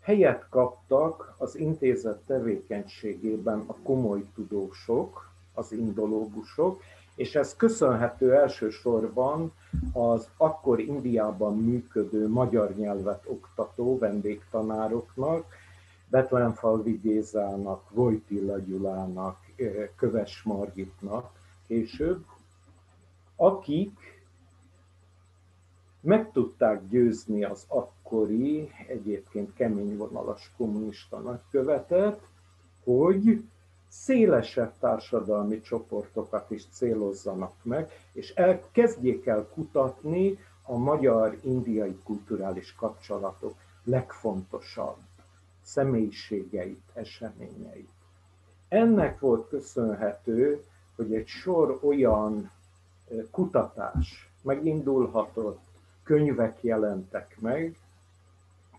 helyet 0.00 0.46
kaptak 0.48 1.34
az 1.38 1.56
intézet 1.56 2.18
tevékenységében 2.26 3.64
a 3.66 3.74
komoly 3.82 4.24
tudósok, 4.34 5.30
az 5.54 5.72
indológusok, 5.72 6.82
és 7.14 7.34
ez 7.34 7.56
köszönhető 7.56 8.34
elsősorban 8.34 9.52
az 9.92 10.28
akkor 10.36 10.80
Indiában 10.80 11.58
működő 11.58 12.28
magyar 12.28 12.74
nyelvet 12.76 13.24
oktató 13.26 13.98
vendégtanároknak, 13.98 15.46
Betlenfalvi 16.08 16.92
Gézának, 17.02 17.90
Vojtilla 17.90 18.58
Gyulának, 18.58 19.38
Köves 19.96 20.42
Margitnak 20.42 21.30
később, 21.66 22.24
akik 23.36 24.22
meg 26.00 26.32
tudták 26.32 26.88
győzni 26.88 27.44
az 27.44 27.64
akkori, 27.68 28.70
egyébként 28.88 29.54
kemény 29.54 29.96
vonalas 29.96 30.52
kommunista 30.56 31.18
nagykövetet, 31.18 32.20
hogy 32.84 33.44
szélesebb 33.92 34.72
társadalmi 34.78 35.60
csoportokat 35.60 36.50
is 36.50 36.66
célozzanak 36.70 37.52
meg, 37.62 37.90
és 38.12 38.30
el, 38.34 38.60
kezdjék 38.70 39.26
el 39.26 39.48
kutatni 39.54 40.38
a 40.62 40.76
magyar-indiai 40.76 41.98
kulturális 42.04 42.74
kapcsolatok 42.74 43.54
legfontosabb 43.84 44.96
személyiségeit, 45.62 46.82
eseményeit. 46.94 47.90
Ennek 48.68 49.20
volt 49.20 49.48
köszönhető, 49.48 50.64
hogy 50.96 51.14
egy 51.14 51.26
sor 51.26 51.78
olyan 51.82 52.50
kutatás 53.30 54.30
megindulhatott, 54.42 55.60
könyvek 56.02 56.62
jelentek 56.62 57.36
meg, 57.40 57.78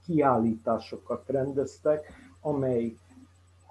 kiállításokat 0.05 1.23
rendeztek, 1.27 2.11
amely 2.41 2.97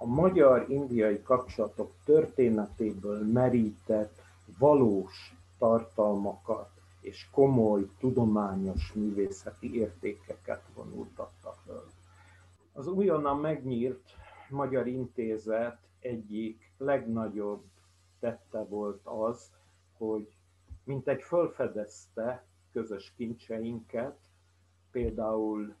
a 0.03 0.05
magyar-indiai 0.05 1.21
kapcsolatok 1.21 1.93
történetéből 2.05 3.25
merített 3.31 4.21
valós 4.59 5.35
tartalmakat 5.57 6.69
és 7.01 7.27
komoly 7.31 7.89
tudományos 7.99 8.93
művészeti 8.93 9.75
értékeket 9.75 10.61
vonultatta 10.75 11.55
föl. 11.65 11.83
Az 12.73 12.87
újonnan 12.87 13.39
megnyílt 13.39 14.01
Magyar 14.49 14.87
Intézet 14.87 15.77
egyik 15.99 16.71
legnagyobb 16.77 17.63
tette 18.19 18.63
volt 18.63 19.01
az, 19.03 19.51
hogy 19.97 20.35
mint 20.83 21.07
egy 21.07 21.21
fölfedezte 21.21 22.45
közös 22.71 23.13
kincseinket, 23.15 24.17
például 24.91 25.75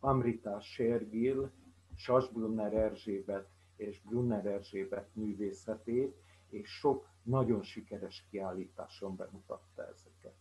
Amritás 0.00 0.66
Sérgil, 0.72 1.50
Sasbrunner 1.96 2.74
Erzsébet 2.74 3.52
és 3.76 4.00
Brunner 4.00 4.46
Erzsébet 4.46 5.08
művészetét, 5.12 6.16
és 6.48 6.68
sok 6.68 7.08
nagyon 7.22 7.62
sikeres 7.62 8.26
kiállításon 8.30 9.16
bemutatta 9.16 9.82
ezeket. 9.82 10.34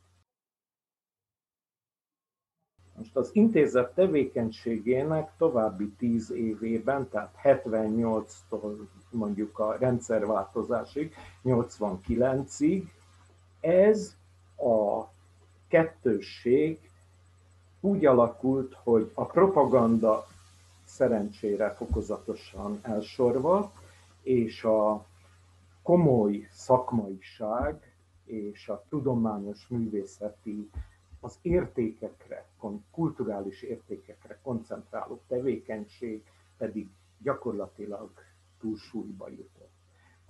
Most 2.98 3.16
az 3.16 3.30
intézet 3.34 3.94
tevékenységének 3.94 5.32
további 5.38 5.90
tíz 5.90 6.32
évében, 6.32 7.10
tehát 7.10 7.36
78-tól 7.44 8.88
mondjuk 9.10 9.60
a 9.60 9.78
rendszerváltozásig, 9.78 11.14
89-ig, 11.44 12.84
ez 13.60 14.16
a 14.58 15.04
kettősség 15.68 16.80
úgy 17.80 18.06
alakult, 18.06 18.74
hogy 18.74 19.12
a 19.14 19.26
propaganda 19.26 20.28
szerencsére 20.94 21.70
fokozatosan 21.70 22.80
elsorva, 22.82 23.72
és 24.22 24.64
a 24.64 25.06
komoly 25.82 26.48
szakmaiság 26.52 27.96
és 28.26 28.70
a 28.70 28.84
tudományos 28.90 29.68
művészeti 29.68 30.70
az 31.20 31.38
értékekre, 31.42 32.46
kulturális 32.92 33.62
értékekre 33.62 34.40
koncentráló 34.44 35.22
tevékenység 35.28 36.24
pedig 36.58 36.90
gyakorlatilag 37.22 38.12
túlsúlyba 38.60 39.30
jutott. 39.30 39.72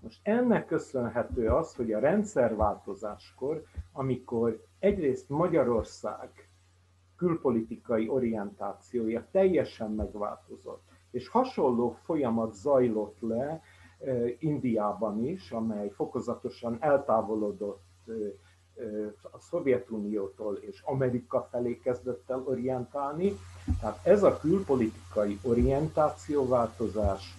Most 0.01 0.19
ennek 0.23 0.65
köszönhető 0.65 1.47
az, 1.47 1.75
hogy 1.75 1.93
a 1.93 1.99
rendszerváltozáskor, 1.99 3.63
amikor 3.91 4.65
egyrészt 4.79 5.29
Magyarország 5.29 6.47
külpolitikai 7.23 8.07
orientációja 8.07 9.27
teljesen 9.31 9.91
megváltozott, 9.91 10.81
és 11.11 11.27
hasonló 11.27 11.97
folyamat 12.03 12.53
zajlott 12.53 13.17
le 13.19 13.61
Indiában 14.39 15.23
is, 15.23 15.51
amely 15.51 15.89
fokozatosan 15.89 16.77
eltávolodott 16.79 17.83
a 19.21 19.39
Szovjetuniótól 19.39 20.55
és 20.55 20.81
Amerika 20.81 21.47
felé 21.51 21.79
kezdett 21.79 22.29
el 22.29 22.43
orientálni. 22.45 23.33
Tehát 23.79 24.05
ez 24.05 24.23
a 24.23 24.37
külpolitikai 24.37 25.39
orientációváltozás 25.43 27.37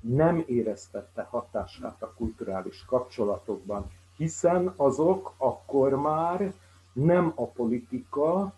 nem 0.00 0.44
éreztette 0.46 1.22
hatását 1.22 2.02
a 2.02 2.12
kulturális 2.16 2.84
kapcsolatokban, 2.84 3.90
hiszen 4.16 4.72
azok 4.76 5.32
akkor 5.36 5.94
már 5.94 6.52
nem 6.92 7.32
a 7.34 7.46
politika, 7.46 8.52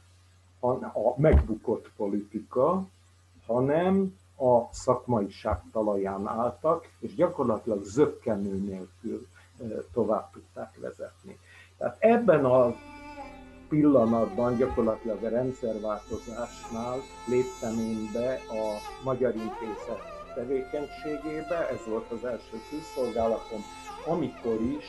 a 0.60 1.20
megbukott 1.20 1.90
politika, 1.96 2.86
hanem 3.46 4.16
a 4.36 4.72
szakmaiság 4.72 5.60
talaján 5.72 6.26
álltak, 6.26 6.88
és 7.00 7.14
gyakorlatilag 7.14 7.82
zöggenő 7.84 8.58
nélkül 8.58 9.26
tovább 9.92 10.30
tudták 10.30 10.78
vezetni. 10.80 11.38
Tehát 11.78 11.96
ebben 11.98 12.44
a 12.44 12.74
pillanatban 13.68 14.56
gyakorlatilag 14.56 15.22
a 15.22 15.28
rendszerváltozásnál 15.28 16.98
léptem 17.28 17.78
én 17.78 18.10
be 18.12 18.32
a 18.34 18.78
Magyar 19.04 19.34
Intézet 19.34 20.16
tevékenységébe, 20.34 21.68
ez 21.68 21.86
volt 21.86 22.10
az 22.10 22.24
első 22.24 22.56
külszolgálatom, 22.70 23.60
amikor 24.06 24.60
is 24.60 24.84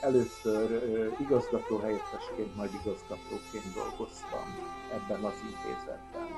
először 0.00 0.82
igazgató 1.20 1.78
helyettesként, 1.78 2.56
majd 2.56 2.70
igazgatóként 2.74 3.74
dolgoztam 3.74 4.46
ebben 4.92 5.24
az 5.24 5.34
intézetben. 5.50 6.28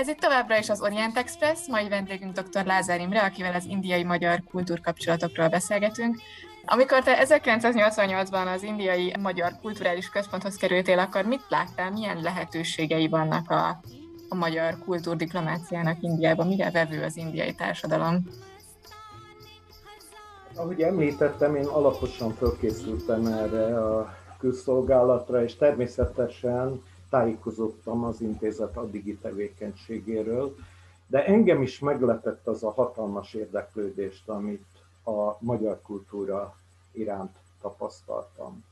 Ez 0.00 0.08
itt 0.08 0.18
továbbra 0.18 0.58
is 0.58 0.68
az 0.68 0.82
Orient 0.82 1.16
Express, 1.16 1.66
mai 1.68 1.88
vendégünk 1.88 2.40
dr. 2.40 2.64
Lázár 2.64 3.00
Imre, 3.00 3.22
akivel 3.22 3.54
az 3.54 3.64
indiai-magyar 3.64 4.42
kultúrkapcsolatokról 4.50 5.48
beszélgetünk. 5.48 6.16
Amikor 6.64 7.02
te 7.02 7.24
1988-ban 7.26 8.54
az 8.54 8.62
indiai 8.62 9.14
magyar 9.20 9.52
kulturális 9.60 10.08
központhoz 10.08 10.56
kerültél, 10.56 10.98
akkor 10.98 11.24
mit 11.24 11.44
láttál, 11.48 11.90
milyen 11.90 12.20
lehetőségei 12.20 13.08
vannak 13.08 13.50
a, 13.50 13.80
a 14.28 14.34
magyar 14.34 14.78
kultúrdiplomáciának 14.84 16.02
Indiában? 16.02 16.46
Mire 16.46 16.70
vevő 16.70 17.02
az 17.02 17.16
indiai 17.16 17.54
társadalom? 17.54 18.26
Ahogy 20.54 20.80
említettem, 20.80 21.54
én 21.54 21.66
alaposan 21.66 22.34
fölkészültem 22.34 23.26
erre 23.26 23.84
a 23.84 24.14
külszolgálatra, 24.38 25.42
és 25.42 25.56
természetesen 25.56 26.82
tájékozottam 27.10 28.04
az 28.04 28.20
intézet 28.20 28.76
addigi 28.76 29.16
tevékenységéről, 29.16 30.54
de 31.06 31.26
engem 31.26 31.62
is 31.62 31.78
meglepett 31.78 32.46
az 32.46 32.62
a 32.64 32.70
hatalmas 32.70 33.34
érdeklődést, 33.34 34.28
amit 34.28 34.66
a 35.04 35.36
magyar 35.38 35.80
kultúra 35.82 36.54
iránt 36.92 37.36
tapasztaltam. 37.60 38.64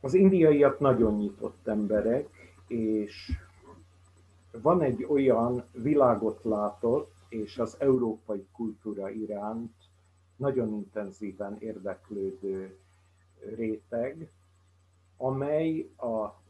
Az 0.00 0.14
indiaiak 0.14 0.78
nagyon 0.78 1.16
nyitott 1.16 1.66
emberek, 1.66 2.28
és 2.66 3.32
van 4.62 4.82
egy 4.82 5.04
olyan 5.04 5.64
világot 5.72 6.44
látott, 6.44 7.12
és 7.28 7.58
az 7.58 7.76
európai 7.78 8.46
kultúra 8.52 9.10
iránt 9.10 9.72
nagyon 10.36 10.74
intenzíven 10.74 11.56
érdeklődő 11.58 12.78
réteg, 13.56 14.30
amely 15.16 15.90
a 15.96 16.42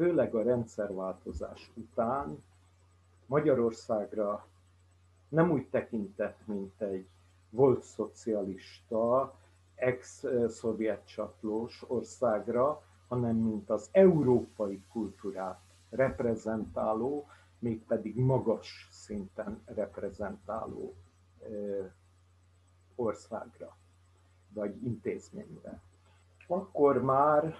főleg 0.00 0.34
a 0.34 0.42
rendszerváltozás 0.42 1.70
után 1.74 2.42
Magyarországra 3.26 4.46
nem 5.28 5.50
úgy 5.50 5.68
tekintett, 5.68 6.46
mint 6.46 6.80
egy 6.80 7.08
volt 7.50 7.82
szocialista, 7.82 9.34
ex-szovjet 9.74 11.06
csatlós 11.06 11.84
országra, 11.86 12.82
hanem 13.08 13.36
mint 13.36 13.70
az 13.70 13.88
európai 13.92 14.82
kultúrát 14.92 15.60
reprezentáló, 15.90 17.26
mégpedig 17.58 18.16
magas 18.16 18.88
szinten 18.90 19.62
reprezentáló 19.64 20.94
országra, 22.94 23.76
vagy 24.48 24.84
intézményre. 24.84 25.80
Akkor 26.46 27.02
már 27.02 27.56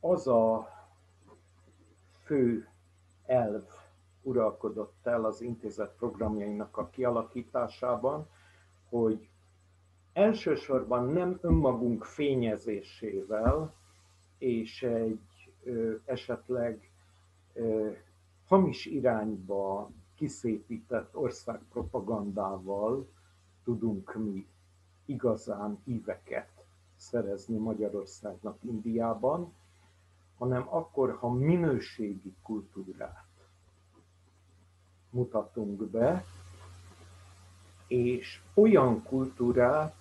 az 0.00 0.26
a 0.26 0.76
fő 2.28 2.68
elv 3.26 3.62
uralkodott 4.22 5.06
el 5.06 5.24
az 5.24 5.40
intézet 5.40 5.94
programjainak 5.96 6.76
a 6.76 6.88
kialakításában, 6.88 8.28
hogy 8.88 9.28
elsősorban 10.12 11.08
nem 11.08 11.38
önmagunk 11.40 12.04
fényezésével 12.04 13.74
és 14.38 14.82
egy 14.82 15.52
ö, 15.64 15.94
esetleg 16.04 16.90
ö, 17.52 17.90
hamis 18.46 18.86
irányba 18.86 19.90
kiszépített 20.14 21.16
országpropagandával 21.16 23.08
tudunk 23.64 24.14
mi 24.14 24.46
igazán 25.04 25.78
híveket 25.84 26.64
szerezni 26.96 27.56
Magyarországnak 27.56 28.58
Indiában, 28.62 29.52
hanem 30.38 30.66
akkor, 30.68 31.16
ha 31.20 31.28
minőségi 31.32 32.34
kultúrát 32.42 33.26
mutatunk 35.10 35.90
be, 35.90 36.24
és 37.86 38.40
olyan 38.54 39.02
kultúrát, 39.02 39.94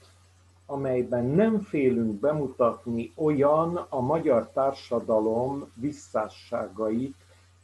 amelyben 0.65 1.25
nem 1.25 1.59
félünk 1.59 2.19
bemutatni 2.19 3.11
olyan 3.15 3.75
a 3.89 3.99
magyar 3.99 4.51
társadalom 4.51 5.71
visszásságait, 5.75 7.15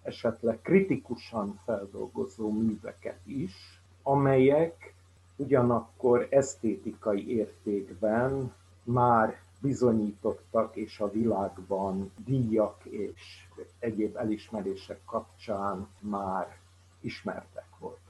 esetleg 0.03 0.59
kritikusan 0.61 1.59
feldolgozó 1.65 2.51
műveket 2.51 3.19
is, 3.25 3.81
amelyek 4.03 4.93
ugyanakkor 5.35 6.27
esztétikai 6.29 7.35
értékben 7.35 8.53
már 8.83 9.41
bizonyítottak, 9.63 10.75
és 10.75 10.99
a 10.99 11.11
világban 11.11 12.11
díjak 12.25 12.85
és 12.85 13.47
egyéb 13.79 14.17
elismerések 14.17 14.99
kapcsán 15.05 15.87
már 15.99 16.57
ismertek 17.01 17.67
voltak. 17.79 18.01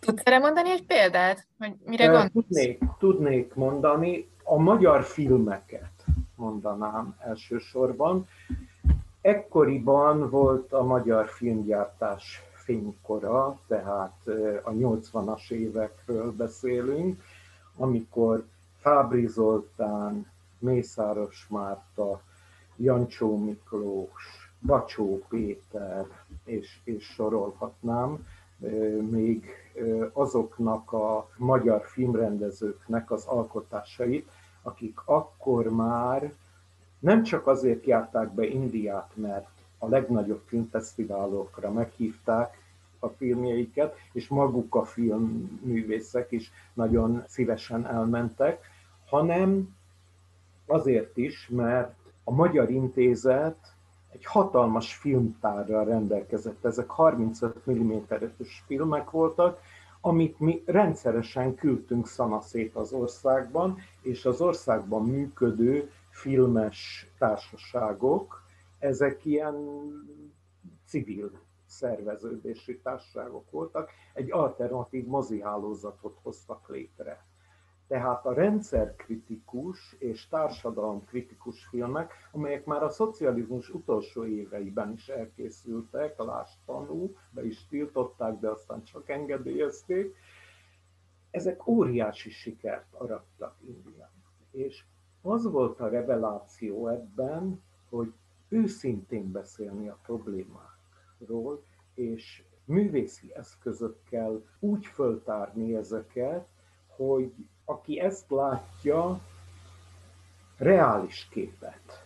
Tudsz 0.00 0.22
erre 0.24 0.38
mondani 0.38 0.70
egy 0.70 0.86
példát, 0.86 1.46
hogy 1.58 1.74
mire 1.84 2.04
gondolsz? 2.06 2.32
Tudnék, 2.32 2.82
tudnék 2.98 3.54
mondani, 3.54 4.28
a 4.42 4.58
magyar 4.58 5.02
filmeket 5.02 6.04
mondanám 6.36 7.16
elsősorban. 7.18 8.26
Ekkoriban 9.20 10.30
volt 10.30 10.72
a 10.72 10.82
magyar 10.82 11.28
filmgyártás 11.28 12.42
fénykora, 12.52 13.60
tehát 13.66 14.20
a 14.62 14.70
80-as 14.70 15.50
évekről 15.50 16.32
beszélünk, 16.32 17.22
amikor 17.76 18.44
Fábri 18.80 19.26
Zoltán, 19.26 20.31
Mészáros 20.62 21.46
Márta, 21.50 22.22
Jancsó 22.76 23.38
Miklós, 23.38 24.50
Bacsó 24.66 25.24
Péter, 25.28 26.06
és, 26.44 26.78
és 26.84 27.04
sorolhatnám, 27.04 28.26
még 29.10 29.44
azoknak 30.12 30.92
a 30.92 31.28
magyar 31.36 31.82
filmrendezőknek 31.86 33.10
az 33.10 33.24
alkotásait, 33.24 34.30
akik 34.62 35.00
akkor 35.04 35.68
már 35.68 36.32
nem 36.98 37.22
csak 37.22 37.46
azért 37.46 37.84
járták 37.84 38.34
be 38.34 38.46
Indiát, 38.46 39.10
mert 39.14 39.48
a 39.78 39.88
legnagyobb 39.88 40.42
filmfesztiválokra 40.46 41.70
meghívták 41.70 42.58
a 42.98 43.08
filmjeiket, 43.08 43.96
és 44.12 44.28
maguk 44.28 44.74
a 44.74 44.84
filmművészek 44.84 46.32
is 46.32 46.52
nagyon 46.74 47.24
szívesen 47.26 47.86
elmentek, 47.86 48.70
hanem 49.06 49.76
azért 50.72 51.16
is, 51.16 51.48
mert 51.48 51.94
a 52.24 52.32
Magyar 52.32 52.70
Intézet 52.70 53.74
egy 54.12 54.24
hatalmas 54.24 54.94
filmtárral 54.94 55.84
rendelkezett. 55.84 56.64
Ezek 56.64 56.90
35 56.90 57.70
mm-es 57.70 58.62
filmek 58.66 59.10
voltak, 59.10 59.60
amit 60.00 60.38
mi 60.38 60.62
rendszeresen 60.66 61.54
küldtünk 61.54 62.06
szanaszét 62.06 62.74
az 62.74 62.92
országban, 62.92 63.78
és 64.02 64.24
az 64.24 64.40
országban 64.40 65.04
működő 65.04 65.90
filmes 66.10 67.06
társaságok, 67.18 68.42
ezek 68.78 69.24
ilyen 69.24 69.54
civil 70.86 71.30
szerveződési 71.66 72.80
társaságok 72.82 73.50
voltak, 73.50 73.90
egy 74.14 74.32
alternatív 74.32 75.06
mozihálózatot 75.06 76.18
hoztak 76.22 76.68
létre. 76.68 77.24
Tehát 77.92 78.26
a 78.26 78.32
rendszerkritikus 78.32 79.96
és 79.98 80.28
társadalomkritikus 80.28 81.64
filmek, 81.64 82.12
amelyek 82.30 82.64
már 82.64 82.82
a 82.82 82.88
szocializmus 82.88 83.68
utolsó 83.68 84.24
éveiben 84.24 84.92
is 84.92 85.08
elkészültek, 85.08 86.18
lásd 86.18 86.58
tanú, 86.66 87.16
be 87.30 87.44
is 87.44 87.66
tiltották, 87.66 88.38
de 88.38 88.48
aztán 88.48 88.82
csak 88.82 89.08
engedélyezték, 89.08 90.16
ezek 91.30 91.66
óriási 91.66 92.30
sikert 92.30 92.94
arattak 92.94 93.56
Indiának. 93.66 94.32
És 94.50 94.84
az 95.22 95.44
volt 95.44 95.80
a 95.80 95.88
reveláció 95.88 96.88
ebben, 96.88 97.62
hogy 97.88 98.12
őszintén 98.48 99.32
beszélni 99.32 99.88
a 99.88 99.98
problémákról, 100.02 101.62
és 101.94 102.44
művészi 102.64 103.32
eszközökkel 103.34 104.42
úgy 104.58 104.86
föltárni 104.86 105.74
ezeket, 105.74 106.46
hogy 106.96 107.32
aki 107.64 108.00
ezt 108.00 108.30
látja, 108.30 109.20
reális 110.56 111.28
képet 111.30 112.04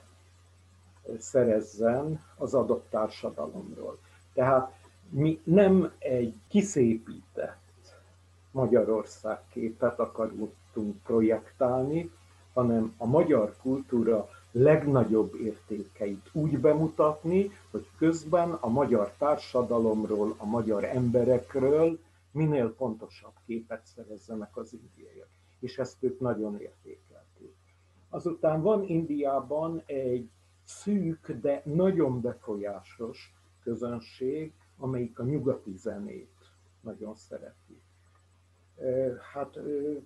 szerezzen 1.19 2.21
az 2.37 2.55
adott 2.55 2.87
társadalomról. 2.91 3.99
Tehát 4.35 4.73
mi 5.09 5.41
nem 5.45 5.93
egy 5.99 6.35
kiszépített 6.49 7.65
Magyarország 8.51 9.39
képet 9.53 9.99
akarunk 9.99 10.53
projektálni, 11.03 12.11
hanem 12.53 12.95
a 12.97 13.07
magyar 13.07 13.57
kultúra 13.63 14.29
legnagyobb 14.51 15.35
értékeit 15.35 16.29
úgy 16.33 16.59
bemutatni, 16.59 17.51
hogy 17.71 17.89
közben 17.99 18.51
a 18.53 18.69
magyar 18.69 19.13
társadalomról, 19.19 20.35
a 20.37 20.45
magyar 20.47 20.85
emberekről 20.85 21.99
minél 22.31 22.75
pontosabb 22.75 23.35
képet 23.47 23.83
szerezzenek 23.95 24.57
az 24.57 24.73
indiaiak. 24.73 25.29
És 25.61 25.79
ezt 25.79 26.03
ők 26.03 26.21
nagyon 26.21 26.61
értékelték. 26.61 27.55
Azután 28.09 28.63
van 28.63 28.85
Indiában 28.85 29.83
egy 29.87 30.31
szűk, 30.65 31.31
de 31.31 31.63
nagyon 31.65 32.21
befolyásos 32.21 33.35
közönség, 33.63 34.53
amelyik 34.79 35.19
a 35.19 35.25
nyugati 35.25 35.77
zenét 35.77 36.53
nagyon 36.81 37.15
szereti. 37.15 37.81
Hát, 39.33 39.59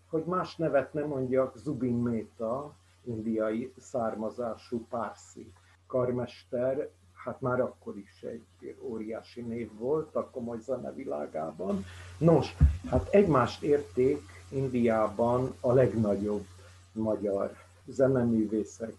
hogy 0.06 0.24
más 0.24 0.56
nevet 0.56 0.92
nem 0.92 1.06
mondjak, 1.06 1.56
Zubin 1.56 1.96
Mehta, 1.96 2.76
indiai 3.04 3.72
származású 3.76 4.86
párszi 4.88 5.52
karmester, 5.86 6.90
hát 7.12 7.40
már 7.40 7.60
akkor 7.60 7.98
is 7.98 8.22
egy 8.22 8.76
óriási 8.82 9.40
név 9.40 9.70
volt 9.78 10.14
a 10.14 10.30
komoly 10.30 10.58
zene 10.58 10.92
világában. 10.92 11.84
Nos, 12.18 12.56
hát 12.90 13.08
egymást 13.08 13.62
érték 13.62 14.20
Indiában 14.50 15.54
a 15.60 15.72
legnagyobb 15.72 16.46
magyar 16.92 17.56
zeneművészek, 17.86 18.94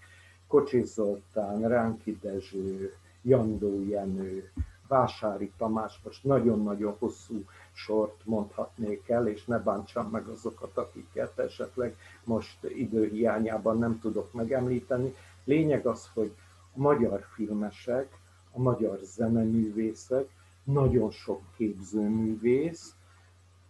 Kocsis 0.48 0.88
Zoltán, 0.88 1.68
Ránki 1.68 2.18
Dezső, 2.22 2.94
Jandó 3.22 3.84
Jenő, 3.88 4.52
Vásári 4.88 5.52
Tamás, 5.58 6.00
most 6.04 6.24
nagyon-nagyon 6.24 6.96
hosszú 7.00 7.46
sort 7.74 8.22
mondhatnék 8.26 9.10
el, 9.10 9.28
és 9.28 9.46
ne 9.46 9.60
bántsam 9.60 10.10
meg 10.10 10.28
azokat, 10.28 10.78
akiket 10.78 11.40
esetleg 11.40 11.96
most 12.24 12.58
időhiányában 12.64 13.78
nem 13.78 14.00
tudok 14.00 14.34
megemlíteni. 14.34 15.16
Lényeg 15.44 15.86
az, 15.86 16.10
hogy 16.14 16.36
a 16.76 16.80
magyar 16.80 17.26
filmesek, 17.34 18.18
a 18.52 18.60
magyar 18.60 19.00
zeneművészek, 19.04 20.30
nagyon 20.64 21.12
sok 21.12 21.42
képzőművész, 21.58 22.94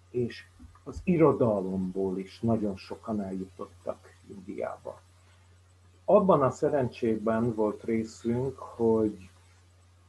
és 0.10 0.46
az 0.84 1.02
irodalomból 1.04 2.18
is 2.18 2.40
nagyon 2.40 2.76
sokan 2.76 3.22
eljutottak 3.22 3.98
Indiába. 4.28 5.02
Abban 6.06 6.42
a 6.42 6.50
szerencsében 6.50 7.56
volt 7.56 7.84
részünk, 7.84 8.58
hogy 8.58 9.30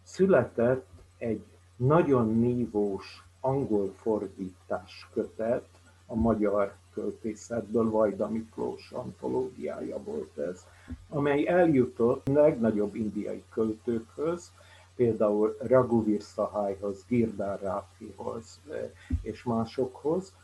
született 0.03 0.87
egy 1.18 1.45
nagyon 1.77 2.39
nívós 2.39 3.25
angol 3.41 3.93
fordítás 3.97 5.09
kötet 5.12 5.68
a 6.07 6.14
magyar 6.14 6.75
költészetből, 6.95 7.91
Vajda 7.91 8.29
Miklós 8.29 8.91
antológiája 8.91 10.03
volt 10.03 10.39
ez, 10.39 10.66
amely 11.09 11.47
eljutott 11.47 12.27
legnagyobb 12.27 12.95
indiai 12.95 13.43
költőkhöz, 13.51 14.51
például 14.95 15.57
Raghuvir 15.61 16.20
Sahajhoz, 16.20 17.05
Girdár 17.09 17.61
Ráfihoz 17.61 18.61
eh, 18.70 18.91
és 19.23 19.43
másokhoz, 19.43 20.35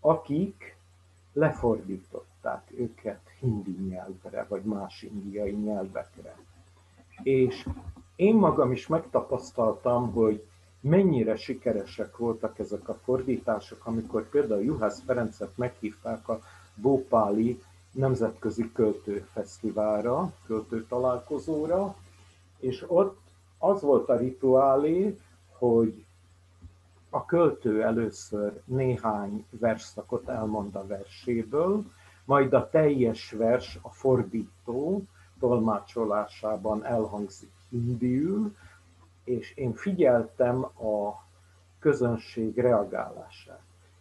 akik 0.00 0.76
lefordították 1.32 2.70
őket 2.76 3.20
hindi 3.38 3.76
nyelvre, 3.88 4.46
vagy 4.48 4.62
más 4.62 5.02
indiai 5.02 5.52
nyelvekre. 5.52 6.36
És 7.22 7.68
én 8.16 8.34
magam 8.34 8.72
is 8.72 8.86
megtapasztaltam, 8.86 10.12
hogy 10.12 10.46
mennyire 10.80 11.36
sikeresek 11.36 12.16
voltak 12.16 12.58
ezek 12.58 12.88
a 12.88 12.98
fordítások, 13.04 13.86
amikor 13.86 14.28
például 14.28 14.62
Juhász 14.62 15.02
Ferencet 15.06 15.56
meghívták 15.56 16.28
a 16.28 16.40
Bópáli 16.74 17.62
Nemzetközi 17.92 18.72
Költőfesztiválra, 18.72 20.32
költőtalálkozóra, 20.46 21.96
És 22.58 22.84
ott 22.86 23.18
az 23.58 23.82
volt 23.82 24.08
a 24.08 24.16
rituálé, 24.16 25.18
hogy 25.58 26.04
a 27.10 27.24
költő 27.24 27.82
először 27.82 28.60
néhány 28.64 29.46
versszakot 29.50 30.28
elmond 30.28 30.74
a 30.74 30.86
verséből, 30.86 31.84
majd 32.24 32.52
a 32.52 32.68
teljes 32.68 33.30
vers 33.30 33.78
a 33.82 33.90
fordító 33.90 35.02
tolmácsolásában 35.40 36.84
elhangzik 36.84 37.52
hindiül, 37.68 38.56
és 39.24 39.54
én 39.54 39.74
figyeltem 39.74 40.62
a 40.62 41.24
közönség 41.78 42.58
reagálását. 42.58 43.60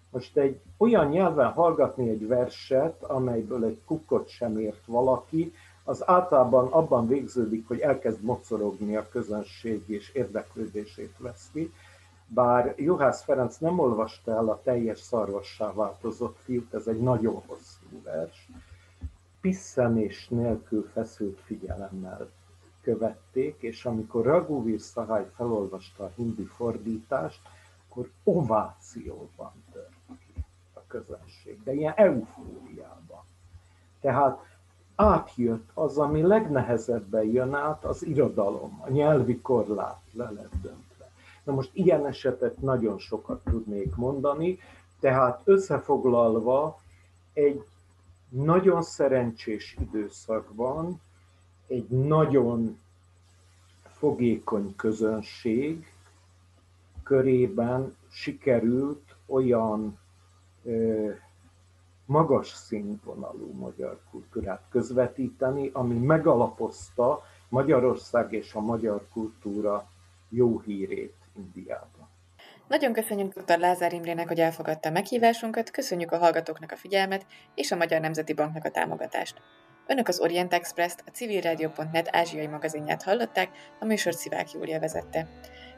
Most 0.10 0.38
egy 0.38 0.60
olyan 0.78 1.08
nyelven 1.08 1.52
hallgatni 1.52 2.10
egy 2.10 2.28
verset, 2.28 3.04
amelyből 3.04 3.66
egy 3.66 3.80
kukkot 3.86 4.28
sem 4.28 4.58
ért 4.58 4.86
valaki, 4.86 5.54
az 5.84 6.10
általában 6.10 6.68
abban 6.68 7.08
végződik, 7.08 7.68
hogy 7.68 7.80
elkezd 7.80 8.22
mocorogni 8.22 8.96
a 8.96 9.10
közönség 9.10 9.84
és 9.88 10.12
érdeklődését 10.14 11.14
veszi, 11.18 11.74
bár 12.34 12.74
Juhász 12.78 13.24
Ferenc 13.24 13.58
nem 13.58 13.80
olvasta 13.80 14.32
el 14.32 14.50
a 14.50 14.62
teljes 14.62 15.00
szarvassá 15.00 15.74
változott 15.74 16.38
fiút, 16.44 16.74
ez 16.74 16.88
egy 16.88 17.00
nagyon 17.00 17.42
hosszú 17.46 18.02
vers, 18.04 18.50
pisszenés 19.42 20.28
nélkül 20.28 20.90
feszült 20.94 21.40
figyelemmel 21.40 22.30
követték, 22.82 23.56
és 23.60 23.86
amikor 23.86 24.26
Raghuvír 24.26 24.80
Szahály 24.80 25.30
felolvasta 25.36 26.04
a 26.04 26.12
hindi 26.16 26.44
fordítást, 26.44 27.42
akkor 27.90 28.10
ovációban 28.24 29.52
tört 29.72 29.94
ki 30.08 30.44
a 30.74 30.80
közönség, 30.88 31.64
de 31.64 31.74
ilyen 31.74 31.94
eufóriában. 31.96 33.24
Tehát 34.02 34.40
átjött 34.96 35.70
az, 35.74 35.98
ami 35.98 36.22
legnehezebben 36.22 37.24
jön 37.24 37.54
át, 37.54 37.86
az 37.86 38.06
irodalom, 38.06 38.82
a 38.86 38.90
nyelvi 38.90 39.42
korlát 39.42 40.02
le 40.14 40.30
lett. 40.30 40.89
Na 41.50 41.56
most 41.56 41.72
ilyen 41.74 42.06
esetet 42.06 42.58
nagyon 42.58 42.98
sokat 42.98 43.44
tudnék 43.44 43.96
mondani, 43.96 44.60
tehát 45.00 45.42
összefoglalva 45.44 46.80
egy 47.34 47.64
nagyon 48.30 48.82
szerencsés 48.82 49.76
időszakban 49.80 51.02
egy 51.68 51.88
nagyon 51.88 52.80
fogékony 53.84 54.76
közönség 54.76 55.94
körében 57.04 57.96
sikerült 58.10 59.16
olyan 59.26 60.00
ö, 60.64 61.10
magas 62.06 62.48
színvonalú 62.48 63.52
magyar 63.54 64.00
kultúrát 64.12 64.64
közvetíteni, 64.70 65.70
ami 65.74 65.98
megalapozta 65.98 67.24
Magyarország 67.50 68.34
és 68.34 68.54
a 68.54 68.60
magyar 68.60 69.08
kultúra 69.14 69.90
jó 70.30 70.60
hírét 70.60 71.19
Indiában. 71.36 72.10
Nagyon 72.68 72.94
köszönjük 72.94 73.34
dr. 73.34 73.60
Lázár 73.60 73.94
Imrének, 73.94 74.28
hogy 74.28 74.40
elfogadta 74.40 74.90
a 74.90 74.92
meghívásunkat, 74.92 75.72
köszönjük 75.72 76.12
a 76.12 76.18
hallgatóknak 76.18 76.72
a 76.72 76.76
figyelmet 76.76 77.26
és 77.56 77.72
a 77.72 77.76
Magyar 77.76 78.02
Nemzeti 78.02 78.34
Banknak 78.34 78.66
a 78.66 78.72
támogatást. 78.72 79.42
Önök 79.88 80.08
az 80.08 80.20
Orient 80.20 80.54
Express-t, 80.54 81.04
a 81.06 81.12
civilradio.net 81.12 82.16
ázsiai 82.16 82.48
magazinját 82.48 83.04
hallották, 83.04 83.50
a 83.80 83.86
műsor 83.86 84.14
Szivák 84.14 84.52
Júlia 84.52 84.80
vezette. 84.80 85.28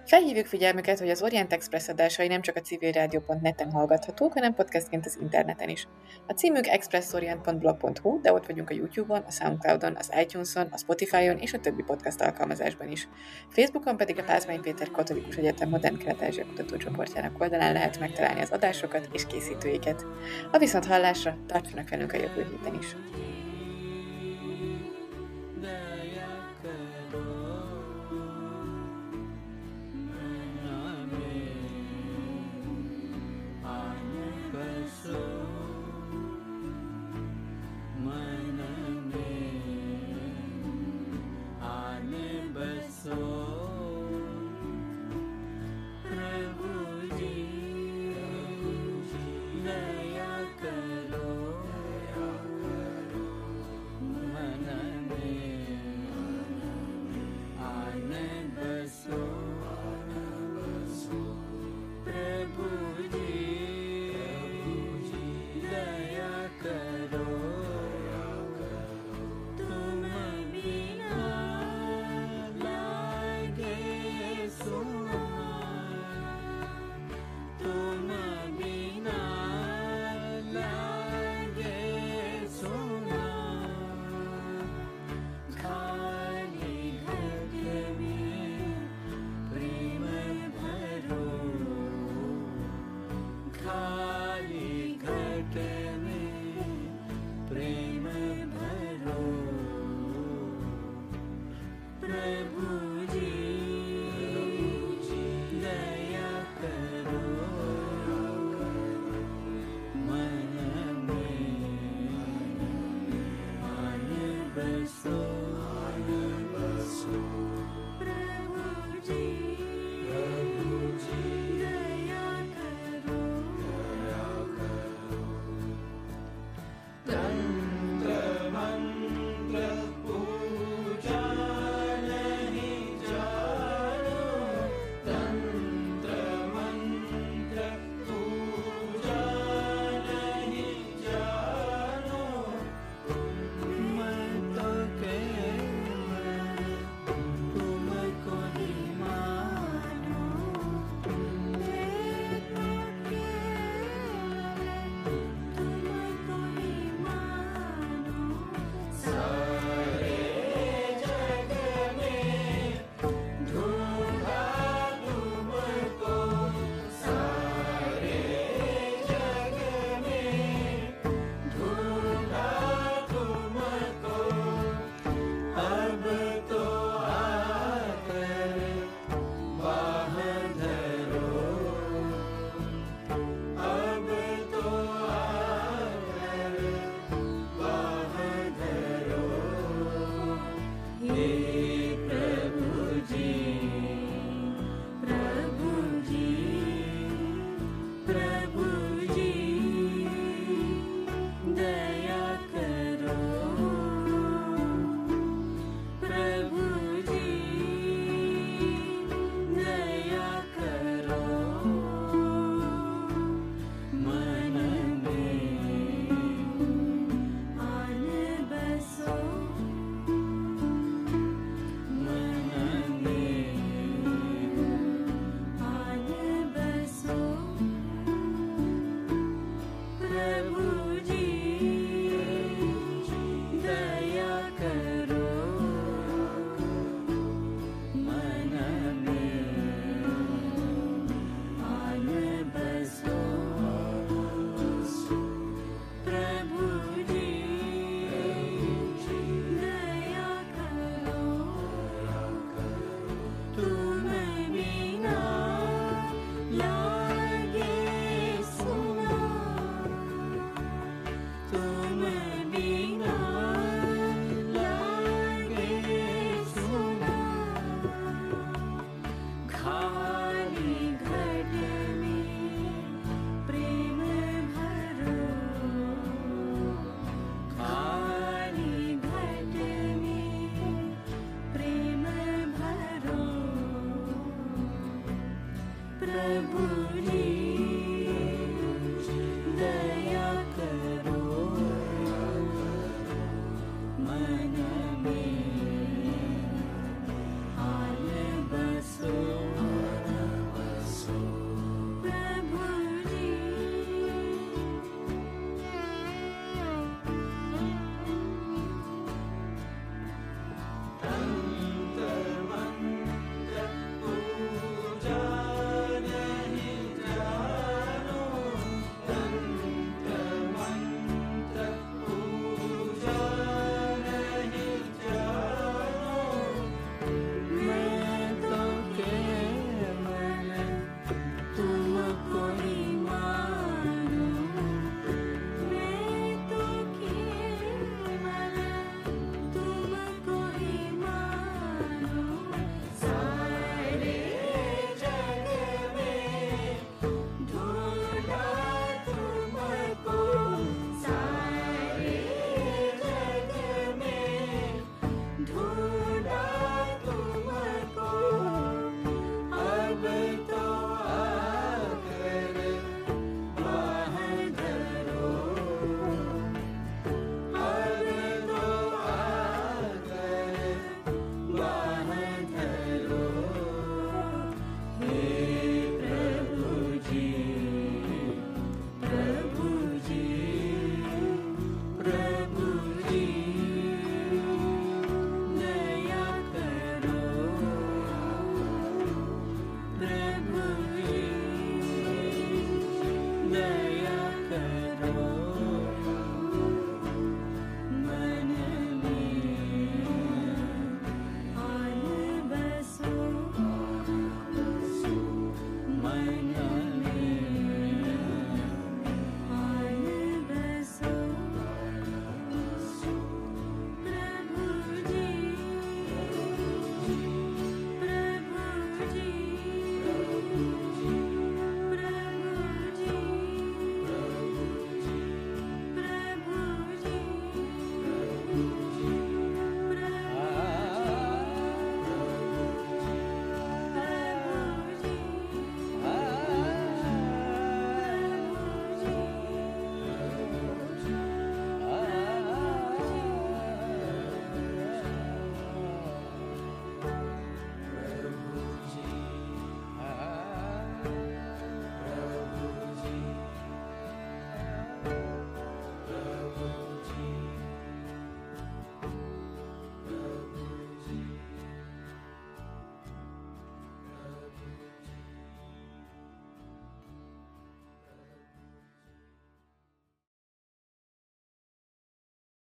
Felhívjuk 0.06 0.46
figyelmüket, 0.46 1.00
hogy 1.00 1.10
az 1.10 1.22
Orient 1.22 1.54
Express 1.54 1.88
adásai 1.88 2.28
nem 2.28 2.42
csak 2.42 2.56
a 2.56 2.62
civilradio.net-en 2.62 3.72
hallgathatók, 3.72 4.34
hanem 4.34 4.54
podcastként 4.54 5.06
az 5.06 5.18
interneten 5.22 5.70
is. 5.70 5.88
A 6.28 6.34
címünk 6.34 6.68
expressorient.blog.hu, 6.68 8.22
de 8.22 8.34
ott 8.34 8.46
vagyunk 8.46 8.70
a 8.70 8.74
YouTube-on, 8.74 9.24
a 9.28 9.32
Soundcloud-on, 9.32 9.96
az 9.96 10.12
iTunes-on, 10.22 10.68
a 10.72 10.78
Spotify-on 10.78 11.38
és 11.38 11.54
a 11.54 11.60
többi 11.60 11.84
podcast 11.84 12.22
alkalmazásban 12.22 12.92
is. 12.92 13.08
Facebookon 13.50 13.98
pedig 13.98 14.20
a 14.20 14.24
Pázmány 14.24 14.62
Péter 14.62 14.92
Katolikus 14.92 15.36
Egyetem 15.36 15.70
Modern 15.70 15.98
kelet 15.98 16.46
kutatócsoportjának 16.48 17.42
oldalán 17.42 17.74
lehet 17.74 18.00
megtalálni 18.00 18.42
az 18.42 18.52
adásokat 18.52 19.10
és 19.12 19.26
készítőiket. 19.26 20.06
A 20.52 20.58
viszont 20.58 20.86
hallásra 20.86 21.38
tartsanak 21.48 21.90
velünk 21.90 22.14
a 22.14 22.18
jövő 22.18 22.48
héten 22.50 22.80
is. 22.80 22.96